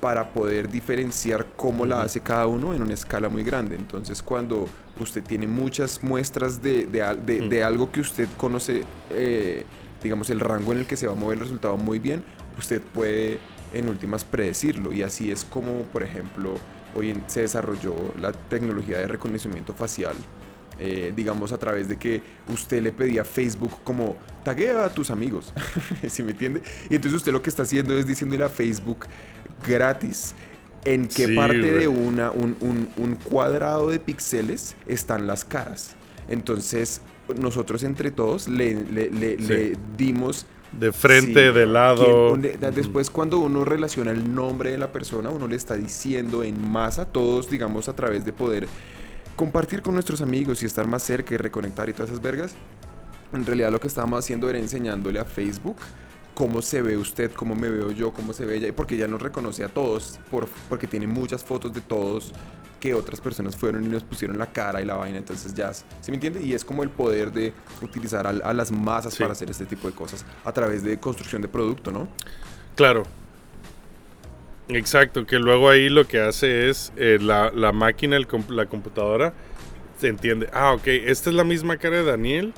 [0.00, 3.76] para poder diferenciar cómo la hace cada uno en una escala muy grande.
[3.76, 4.68] Entonces, cuando
[5.00, 9.64] usted tiene muchas muestras de, de al- de- de algo que usted conoce, eh,
[10.02, 12.22] digamos, el rango en el que se va a mover el resultado muy bien,
[12.58, 13.38] usted puede
[13.72, 14.92] en últimas predecirlo.
[14.92, 16.54] Y así es como, por ejemplo,
[16.94, 20.14] hoy se desarrolló la tecnología de reconocimiento facial.
[20.78, 25.10] Eh, digamos a través de que usted le pedía a Facebook como taguea a tus
[25.10, 25.52] amigos,
[26.08, 26.62] ¿sí me entiende?
[26.90, 29.06] Y entonces usted lo que está haciendo es diciéndole a Facebook
[29.66, 30.34] gratis
[30.84, 35.96] en qué Sí, parte de una, un, un- un cuadrado de píxeles están las caras.
[36.28, 37.00] Entonces
[37.40, 39.46] nosotros entre todos le, le- le- Sí.
[39.48, 42.36] le dimos De frente, Sí, de lado.
[42.36, 47.04] después cuando uno relaciona el nombre de la persona, uno le está diciendo en masa,
[47.06, 48.66] todos digamos a través de poder
[49.36, 52.54] compartir con nuestros amigos y estar más cerca y reconectar y todas esas vergas.
[53.32, 55.76] En realidad lo que estábamos haciendo era enseñándole a Facebook
[56.34, 59.08] cómo se ve usted, cómo me veo yo, cómo se ve ella, y porque ya
[59.08, 62.32] nos reconoce a todos, por, porque tiene muchas fotos de todos
[62.78, 65.84] que otras personas fueron y nos pusieron la cara y la vaina, entonces ya, ¿sí
[66.08, 66.42] me entiende?
[66.42, 69.22] Y es como el poder de utilizar a, a las masas Sí.
[69.22, 72.06] para hacer este tipo de cosas a través de construcción de producto, ¿no?
[72.74, 73.04] Claro.
[74.68, 79.32] Exacto, que luego ahí lo que hace es eh, la, la máquina, el la computadora,
[79.98, 80.48] se entiende.
[80.52, 82.52] Ah, ok, esta es la misma cara de Daniel,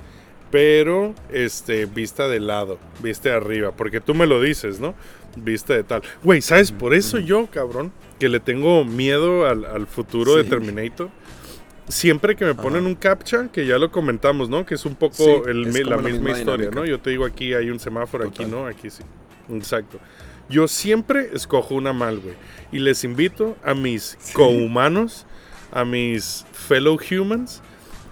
[0.50, 4.94] pero este, vista de lado, vista de arriba, porque tú me lo dices, ¿no?
[5.36, 6.02] Vista de tal.
[6.22, 6.72] Güey, ¿sabes?
[6.72, 10.50] Por eso yo, cabrón, que le tengo miedo al, al futuro de Sí.
[10.50, 11.10] Terminator.
[11.88, 14.66] Siempre que me ponen un captcha, que ya lo comentamos, ¿no?
[14.66, 16.70] Que es un poco Sí, el es la la misma misma historia.
[16.70, 16.84] ¿no?
[16.84, 19.02] Yo te digo aquí hay un semáforo, aquí no, aquí sí.
[19.50, 19.98] Exacto.
[20.48, 22.34] Yo siempre escojo una mal, güey.
[22.72, 25.26] Y les invito a mis cohumanos,
[25.72, 27.62] a mis fellow humans,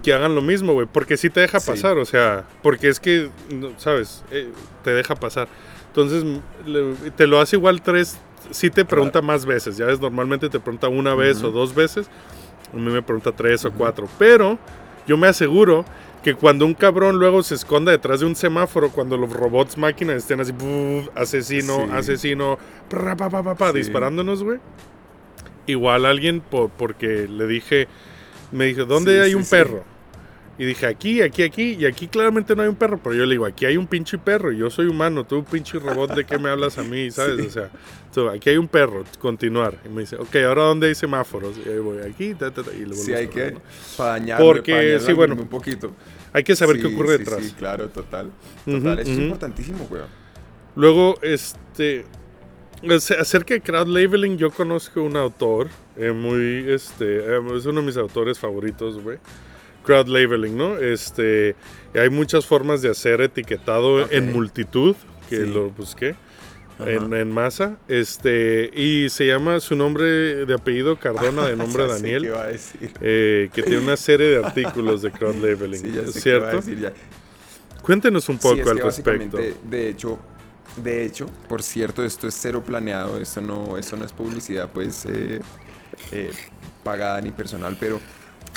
[0.03, 0.87] que hagan lo mismo, güey.
[0.91, 1.71] Porque sí te deja Sí.
[1.71, 4.23] pasar, o sea, porque es que, no, ¿sabes?
[4.31, 4.51] Eh,
[4.85, 5.49] te deja pasar.
[5.89, 6.25] Entonces,
[6.67, 8.19] le- te lo hace igual tres,
[8.51, 9.77] sí te pregunta más veces.
[9.79, 12.09] Ya ves, normalmente te pregunta una vez o dos veces.
[12.73, 14.07] A mí me pregunta tres o cuatro.
[14.19, 14.59] Pero
[15.07, 15.85] yo me aseguro
[16.27, 20.17] que cuando un cabrón luego se esconda detrás de un semáforo, cuando los robots máquinas
[20.17, 21.91] estén así, "Buf, asesino, Sí.
[21.93, 22.59] asesino,
[22.91, 23.79] pra, pa, pa, pa, pa", Sí.
[23.79, 24.59] disparándonos, güey.
[25.67, 27.87] Igual alguien, por, porque le dije,
[28.51, 29.85] me dijo, ¿dónde Sí, hay un perro?
[30.59, 33.33] Y dije, aquí, aquí, aquí, y aquí claramente no hay un perro, pero yo le
[33.33, 36.39] digo, aquí hay un pinche perro, y yo soy humano, tú pinche robot, ¿de qué
[36.41, 37.09] me hablas a mí?
[37.13, 37.37] ¿Sabes?
[37.41, 37.47] Sí.
[37.47, 37.71] O sea,
[38.11, 39.75] so, aquí hay un perro, continuar.
[39.85, 41.55] Y me dice, ok, ahora ¿dónde hay semáforos?
[41.65, 43.61] Y ahí voy, aquí, ta, ta, ta, y le vuelvo Sí, a hay que ¿no?
[44.05, 45.93] dañar, Porque, sí, bueno, un poquito.
[46.37, 47.43] Hay que saber qué ocurre sí, detrás.
[47.45, 48.31] Sí, claro, total.
[48.67, 50.07] Total, es importantísimo, weón.
[50.75, 52.05] Luego, este.
[52.83, 57.81] ac- Acerca de crowd labeling, yo conozco un autor, eh, muy, este, eh, es uno
[57.81, 59.17] de mis autores favoritos, güey.
[59.83, 60.77] Crowd labeling, ¿no?
[60.77, 61.57] Este,
[61.95, 64.95] hay muchas formas de hacer etiquetado en multitud,
[65.31, 65.47] que Sí.
[65.47, 66.17] lo busqué.
[66.79, 72.35] En, en masa, este, y se llama su nombre de apellido Cardona, de nombre Daniel,
[72.35, 72.93] a decir.
[73.01, 76.57] eh, que tiene una serie de artículos de crowd labeling, Sí, a ¿cierto?
[76.57, 76.93] decir ya.
[77.83, 79.39] Cuéntenos un poco sí, es al que respecto.
[79.63, 80.19] de hecho,
[80.77, 85.07] de hecho, por cierto, esto es cero planeado, esto no, esto no es publicidad, pues,
[85.07, 85.41] eh,
[86.13, 86.31] eh,
[86.83, 88.01] pagada ni personal, pero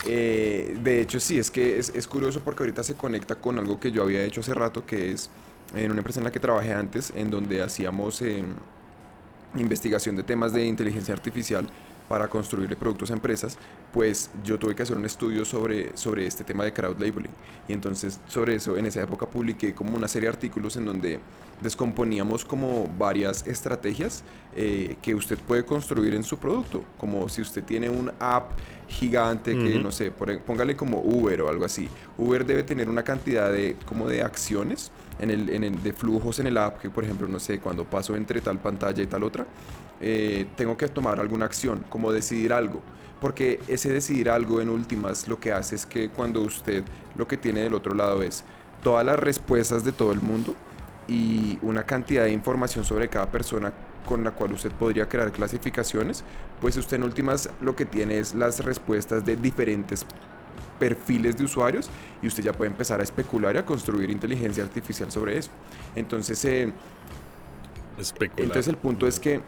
[0.06, 3.80] eh, de hecho sí, es que es, es curioso porque ahorita se conecta con algo
[3.80, 5.30] que yo había hecho hace rato, que es
[5.76, 8.44] en una empresa en la que trabajé antes, en donde hacíamos eh,
[9.56, 11.68] investigación de temas de inteligencia artificial
[12.08, 13.58] para construirle productos a empresas,
[13.94, 17.32] pues yo tuve que hacer un estudio sobre, sobre este tema de crowd labeling.
[17.68, 21.20] Y entonces sobre eso en esa época publiqué como una serie de artículos en donde
[21.62, 24.24] descomponíamos como varias estrategias
[24.56, 26.84] eh, que usted puede construir en su producto.
[26.98, 28.54] Como si usted tiene un app
[28.88, 29.80] gigante que, Ujú.
[29.84, 31.88] no sé, por póngale como Uber o algo así.
[32.18, 36.40] Uber debe tener una cantidad de, como de acciones en el, en el- de flujos
[36.40, 39.24] en el app, que por ejemplo, no sé, cuando paso entre tal pantalla y tal
[39.24, 39.46] otra,
[40.02, 42.82] eh, tengo que tomar alguna acción, como decidir algo.
[43.20, 46.84] Porque ese decidir algo en últimas lo que hace es que cuando usted
[47.18, 48.46] lo que tiene del otro lado es
[48.82, 50.56] todas las respuestas de todo el mundo
[51.08, 53.74] y una cantidad de información sobre cada persona
[54.06, 56.24] con la cual usted podría crear clasificaciones,
[56.62, 60.06] pues usted en últimas lo que tiene es las respuestas de diferentes
[60.80, 61.90] perfiles de usuarios
[62.22, 65.50] y usted ya puede empezar a especular y a construir inteligencia artificial sobre eso.
[65.96, 66.72] Entonces, eh,
[67.98, 68.44] Especular.
[68.46, 69.42] entonces el punto es que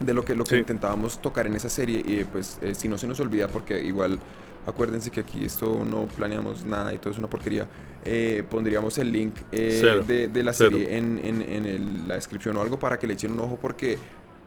[0.00, 0.60] de lo que, lo que Sí.
[0.60, 4.18] intentábamos tocar en esa serie, y pues eh, si no se nos olvida, porque igual
[4.66, 7.68] acuérdense que aquí esto no planeamos nada y todo es una porquería,
[8.04, 10.70] eh, pondríamos el link eh, de, de la Cero.
[10.70, 13.58] serie en, en- en el- la descripción o algo para que le echen un ojo
[13.60, 13.98] porque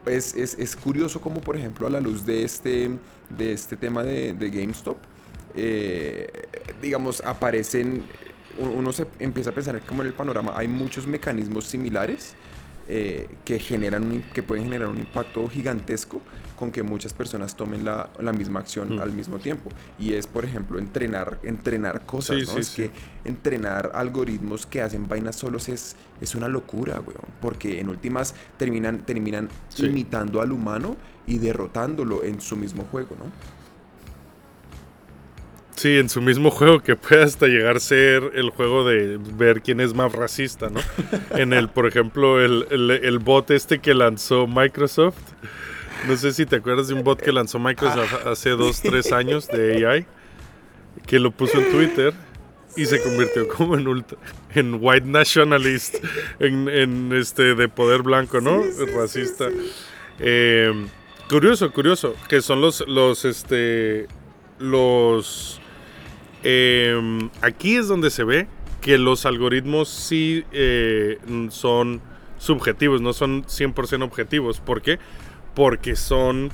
[0.06, 2.90] es, es, es curioso como por ejemplo a la luz de este,
[3.30, 4.96] de este tema de, de GameStop,
[5.60, 6.28] eh,
[6.80, 8.04] digamos, aparecen,
[8.58, 12.34] uno se empieza a pensar como en el panorama, hay muchos mecanismos similares
[12.90, 16.22] eh, que, generan un- que pueden generar un impacto gigantesco
[16.58, 19.00] con que muchas personas tomen la, la misma acción Mm.
[19.00, 19.68] al mismo tiempo.
[19.98, 22.52] Y es, por ejemplo, entrenar, entrenar cosas, Sí, ¿no?
[22.54, 22.76] sí, es sí.
[22.82, 22.90] que
[23.28, 27.20] entrenar algoritmos que hacen vainas solos es, es una locura, weón.
[27.42, 33.26] Porque en últimas terminan, terminan imitando al humano y derrotándolo en su mismo juego, ¿no?
[35.78, 39.62] Sí, en su mismo juego que puede hasta llegar a ser el juego de ver
[39.62, 40.80] quién es más racista, ¿no?
[41.38, 45.14] en el, por ejemplo, el, el, el bot este que lanzó Microsoft.
[46.08, 49.46] No sé si te acuerdas de un bot que lanzó Microsoft hace dos, tres años
[49.46, 50.06] de AI,
[51.06, 52.12] que lo puso en Twitter
[52.76, 54.18] y se convirtió como en ultra,
[54.56, 55.94] en white nationalist,
[56.40, 58.64] en, en este de poder blanco, ¿no?
[58.96, 59.48] Racista.
[60.18, 60.72] Eh,
[61.30, 64.08] curioso, curioso, que son los, los, este,
[64.58, 65.60] los,
[66.50, 68.46] eh, aquí es donde se ve
[68.80, 71.18] que los algoritmos sí eh,
[71.50, 72.00] son
[72.38, 74.60] subjetivos, no son 100% objetivos.
[74.60, 74.98] ¿Por qué?
[75.54, 76.50] Porque son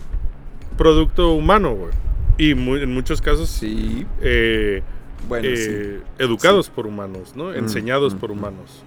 [0.76, 1.92] producto humano, güey.
[2.38, 4.82] Y mu- en muchos casos Sí, eh,
[5.28, 7.50] bueno, eh, educados por humanos, ¿no?
[7.50, 8.32] Mm, Enseñados mm, por mm.
[8.32, 8.82] humanos.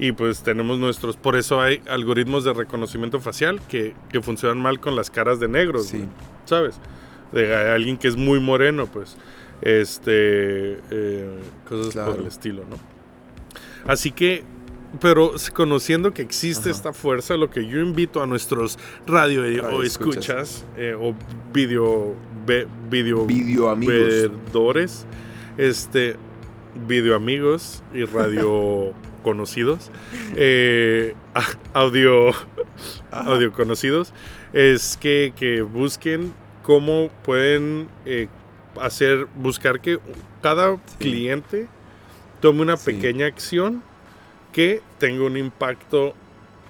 [0.00, 4.80] Y pues tenemos nuestros, por eso hay algoritmos de reconocimiento facial que, que funcionan mal
[4.80, 6.06] con las caras de negros, sí.
[6.46, 6.80] ¿sabes?
[7.32, 9.16] De alguien que es muy moreno, pues,
[9.62, 11.38] este, eh,
[11.68, 12.76] cosas por el estilo, ¿no?
[13.86, 14.44] Así que,
[15.00, 16.76] pero conociendo que existe Ajá.
[16.76, 20.64] esta fuerza, lo que yo invito a nuestros radio, o Radio escuchas escuchas.
[20.76, 21.14] eh, o
[21.52, 22.14] video,
[22.90, 23.94] video, Video amigos.
[23.94, 25.06] verdores,
[25.56, 26.16] este,
[26.86, 28.92] video amigos y radio
[29.22, 29.90] conocidos,
[30.36, 31.14] eh,
[31.74, 32.32] audio,
[33.10, 34.12] audio conocidos,
[34.52, 36.32] es que, que busquen
[36.62, 38.28] cómo pueden eh,
[38.80, 39.98] hacer, buscar que
[40.42, 41.68] cada cliente
[42.40, 42.92] tome una Sí.
[42.92, 43.82] pequeña acción
[44.52, 46.14] que tenga un impacto,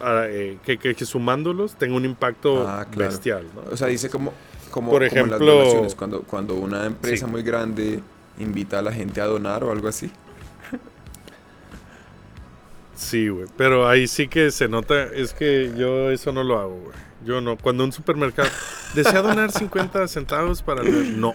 [0.01, 3.11] ah, eh, que, que- que sumándolos tenga un impacto Ah, claro.
[3.11, 3.47] bestial.
[3.55, 3.73] ¿no?
[3.73, 4.33] O sea, dice como,
[4.71, 7.31] como, Por como las ejemplo- donaciones, cuando, cuando una empresa Sí.
[7.33, 8.01] muy grande
[8.39, 10.11] invita a la gente a donar o algo así.
[12.95, 13.47] Sí, güey.
[13.57, 15.05] Pero ahí sí que se nota.
[15.05, 16.97] Es que yo eso no lo hago, güey.
[17.25, 17.57] Yo no.
[17.57, 18.49] Cuando un supermercado
[18.95, 20.83] desea donar 50 centavos para.
[20.83, 21.35] el- No.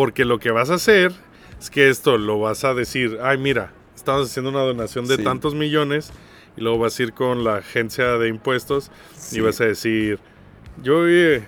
[0.00, 1.12] Porque lo que vas a hacer
[1.60, 3.18] es que esto lo vas a decir.
[3.22, 5.24] Ay, mira, estamos haciendo una donación de Sí.
[5.24, 6.10] tantos millones.
[6.56, 9.36] Y luego vas a ir con la agencia de impuestos Sí.
[9.36, 10.18] y vas a decir.
[10.82, 11.46] Yo, eh,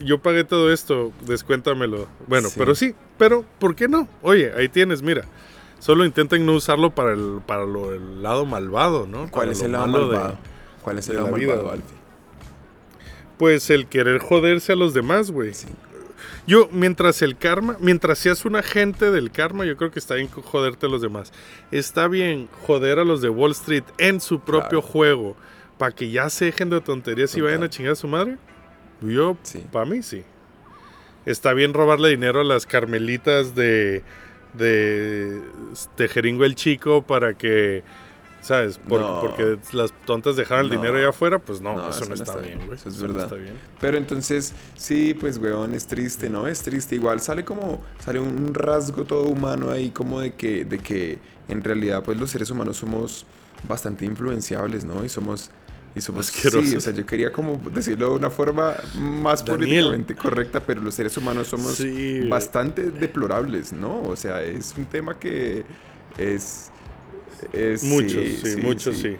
[0.00, 2.06] yo pagué todo esto, descuéntamelo.
[2.26, 2.56] Bueno, Sí.
[2.58, 4.06] pero sí, pero ¿por qué no?
[4.20, 5.24] Oye, ahí tienes, mira.
[5.78, 9.30] Solo intenten no usarlo para el, para lo, el lado malvado, ¿no?
[9.30, 10.38] ¿Cuál Para es el lado de- malvado?
[10.82, 11.70] ¿Cuál es el lado malvado.
[11.70, 11.96] Alfie?
[13.38, 15.54] pues el querer joderse a los demás, güey.
[15.54, 15.68] Sí.
[16.46, 20.28] Yo, mientras el karma, mientras seas un agente del karma, yo creo que está bien
[20.28, 21.32] joderte a los demás.
[21.70, 24.82] Está bien joder a los de Wall Street en su propio Claro.
[24.82, 25.36] juego
[25.78, 28.36] para que ya se dejen de tonterías y vayan a chingar a su madre.
[29.00, 29.64] Yo, Sí.
[29.72, 30.22] para mí sí.
[31.26, 34.02] Está bien robarle dinero a las carmelitas de,
[34.52, 35.40] de
[35.96, 37.82] Tejeringo el Chico para que,
[38.44, 38.78] ¿sabes?
[38.78, 39.20] Por- No.
[39.22, 40.76] Porque las tontas dejaron el No.
[40.80, 42.74] dinero allá afuera, pues no, No, eso, no está, bien, güey.
[42.78, 43.24] Eso es verdad.
[43.24, 43.54] está bien.
[43.80, 46.46] Pero entonces, sí, pues, weón, es triste, ¿no?
[46.46, 46.94] Es triste.
[46.94, 51.18] Igual sale como, sale un rasgo todo humano ahí, como de que, de que
[51.48, 53.24] en realidad, pues, los seres humanos somos
[53.66, 55.02] bastante influenciables, ¿no?
[55.04, 55.50] Y somos,
[55.96, 59.58] y somos, sí, o sea, yo quería como decirlo de una forma más Daniel.
[59.86, 64.02] políticamente correcta, pero los seres humanos somos Sí, bastante deplorables, ¿no?
[64.02, 65.64] O sea, es un tema que
[66.18, 66.70] es...
[67.52, 69.16] es Muchos, sí, muchos sí.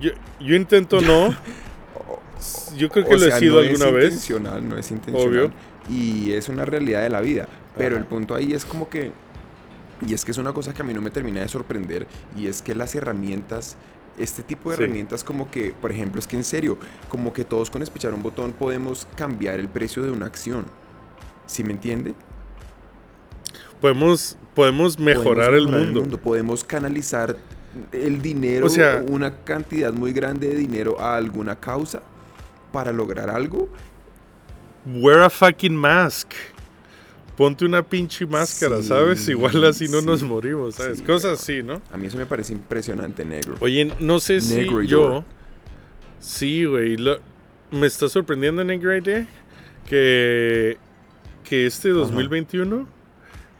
[0.00, 0.10] Yo,
[0.40, 1.34] yo intento no.
[2.76, 4.04] Yo creo que O lo he sido no alguna es vez.
[4.04, 5.28] intencional, no es intencional.
[5.28, 5.50] Obvio.
[5.88, 7.48] Y es una realidad de la vida.
[7.76, 7.98] Pero Ajá.
[8.02, 9.10] el punto ahí es como que.
[10.06, 12.06] Y es que es una cosa que a mí no me termina de sorprender.
[12.36, 13.76] Y es que las herramientas.
[14.18, 14.82] Este tipo de Sí.
[14.82, 18.22] herramientas como que, por ejemplo, es que en serio, como que todos con espichar un
[18.22, 20.64] botón podemos cambiar el precio de una acción.
[21.46, 22.14] ¿Sí me entiende?
[23.80, 26.18] Podemos, podemos mejorar, Podemos el, mundo.
[26.18, 27.36] Podemos canalizar
[27.92, 32.02] el dinero, O sea- una cantidad muy grande de dinero a alguna causa
[32.72, 33.68] para lograr algo.
[34.86, 36.30] Wear a fucking mask.
[37.36, 39.28] Ponte una pinche máscara, Sí, ¿sabes?
[39.28, 40.98] Igual así no nos morimos, ¿sabes?
[40.98, 41.82] sí, Cosas así, ¿no?
[41.92, 43.56] A mí eso me parece impresionante, negro.
[43.60, 44.82] Oye, no sé si yo.
[44.82, 45.24] York.
[46.18, 46.96] Sí, güey.
[46.96, 47.18] lo-
[47.72, 49.26] Me está sorprendiendo, Negro ID,
[49.86, 50.78] que,
[51.44, 52.88] que este 2021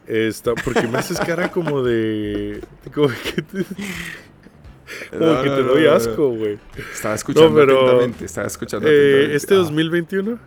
[0.07, 0.53] está.
[0.55, 2.61] Porque me haces cara como de.
[2.93, 3.65] Como que te,
[5.11, 6.57] como No, que te no, doy no, asco, güey.
[6.93, 9.35] Estaba escuchando pero, atentamente, estaba escuchando Eh, atentamente.
[9.35, 10.39] este Ah, 2021.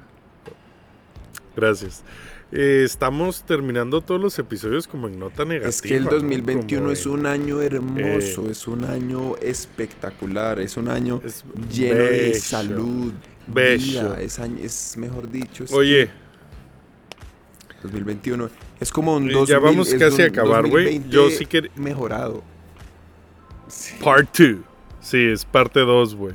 [1.56, 2.02] Gracias.
[2.52, 5.68] Eh, estamos terminando todos los episodios como en nota negativa.
[5.68, 6.10] Es que el ¿no?
[6.10, 11.44] 2021 Como es un año hermoso, eh, es un año espectacular, es un año Es
[11.70, 13.12] lleno de salud,
[13.46, 13.84] Bello.
[14.14, 15.62] vida, es, año- es mejor dicho.
[15.62, 16.10] es Oye,
[17.84, 18.50] 2021
[18.80, 20.84] es como un Eh, 2000, ya vamos casi a acabar, güey.
[20.98, 22.42] 2020 Yo sí que- mejorado.
[23.68, 23.94] Sí.
[24.02, 24.56] part 2.
[25.00, 26.34] Sí, es parte 2, güey.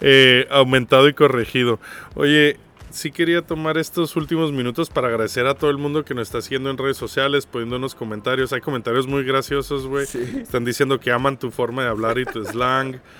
[0.00, 1.78] Eh, aumentado y corregido.
[2.14, 2.56] Oye,
[2.90, 6.40] sí quería tomar estos últimos minutos para agradecer a todo el mundo que nos está
[6.40, 8.52] siguiendo en redes sociales, poniéndonos comentarios.
[8.52, 10.06] Hay comentarios muy graciosos, güey.
[10.06, 10.18] Sí.
[10.42, 12.96] Están diciendo que aman tu forma de hablar y tu slang.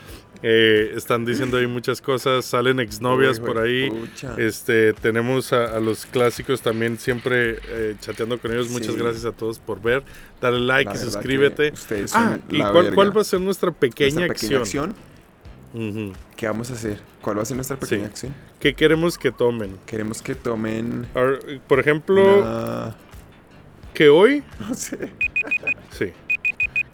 [0.42, 2.44] Eh, están diciendo ahí muchas cosas.
[2.44, 3.90] Salen exnovias por ahí.
[3.90, 4.34] pucha.
[4.38, 8.68] Este, tenemos a, a los clásicos también siempre eh, chateando con ellos.
[8.70, 9.00] Muchas Sí.
[9.00, 10.02] gracias a todos por ver.
[10.40, 11.72] Dale like y suscríbete.
[12.12, 12.58] Ah, ¿y
[12.94, 14.90] cuál, va a ser nuestra pequeña, Nuestra pequeña acción?
[14.90, 15.12] acción?
[16.08, 16.12] Ujú.
[16.36, 16.98] ¿Qué vamos a hacer?
[17.20, 18.10] ¿Cuál va a ser nuestra pequeña Sí.
[18.10, 18.34] acción?
[18.60, 19.78] ¿Qué queremos que tomen?
[19.86, 21.06] Queremos que tomen
[21.68, 22.96] por ejemplo, una-
[23.94, 24.98] que hoy, no sé.
[25.90, 26.12] sí,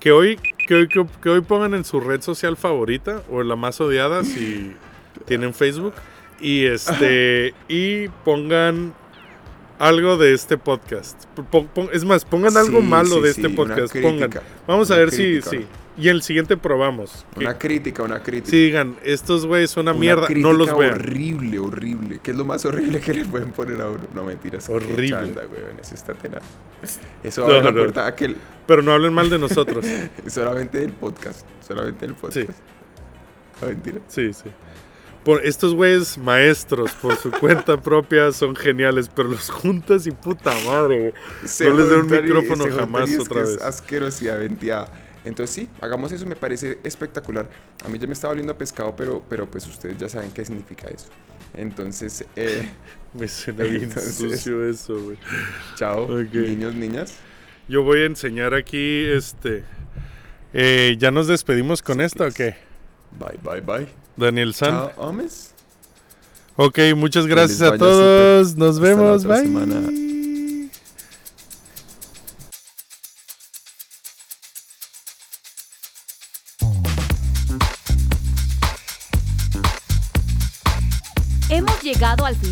[0.00, 0.38] que hoy,
[0.68, 4.22] que hoy, que, que hoy pongan en su red social favorita o la más odiada
[4.22, 4.74] si
[5.24, 5.94] tienen Facebook
[6.40, 8.92] y este y pongan
[9.78, 11.24] algo de este podcast.
[11.94, 13.96] Es más, pongan algo Sí, malo sí, de este podcast.
[13.98, 14.30] Pongan.
[14.66, 15.66] Vamos a ver si, crítica.
[15.98, 17.26] Y en el siguiente probamos.
[17.34, 18.50] Que- Una crítica, una crítica.
[18.50, 20.92] si digan, estos güeyes son una, Una mierda, no los vean.
[20.94, 22.20] horrible, horrible.
[22.22, 24.00] ¿Qué es lo más horrible que le pueden poner a uno?
[24.14, 24.68] No mentiras.
[24.68, 25.08] Horrible.
[25.08, 26.42] chanda, weón, Eso está tenaz.
[27.24, 27.78] Eso No, abre la no.
[27.78, 28.36] puerta a que el-
[28.66, 29.84] Pero no hablen mal de nosotros.
[30.28, 31.44] solamente del podcast.
[31.66, 32.50] Solamente del podcast.
[33.60, 33.98] No mentira.
[34.06, 34.44] Sí, sí.
[35.24, 40.54] Por estos güeyes maestros, por su cuenta propia, son geniales, pero los juntas y puta
[40.64, 41.12] madre, güey.
[41.44, 43.50] Ese No les den un y- micrófono jamás otra vez.
[43.50, 44.88] Es asquerosidad, mentira.
[45.24, 47.48] Entonces sí, hagamos eso, me parece espectacular.
[47.84, 50.44] A mí ya me estaba oliendo a pescado, pero, pero pues ustedes ya saben qué
[50.44, 51.08] significa eso.
[51.54, 52.68] Entonces, eh,
[53.14, 55.18] Me suena bien sucio eso, güey.
[55.76, 57.14] chao, niños, niñas.
[57.68, 59.64] Yo voy a enseñar aquí, este...
[60.52, 62.56] eh, ¿Ya nos despedimos con esto o qué?
[63.18, 63.88] Bye, bye, bye.
[64.16, 64.90] Daniel San.
[64.94, 65.12] Chao.
[66.56, 68.56] Ok, muchas gracias a todos.
[68.56, 69.24] Nos vemos.
[69.24, 69.42] Bye.
[69.42, 70.07] semana.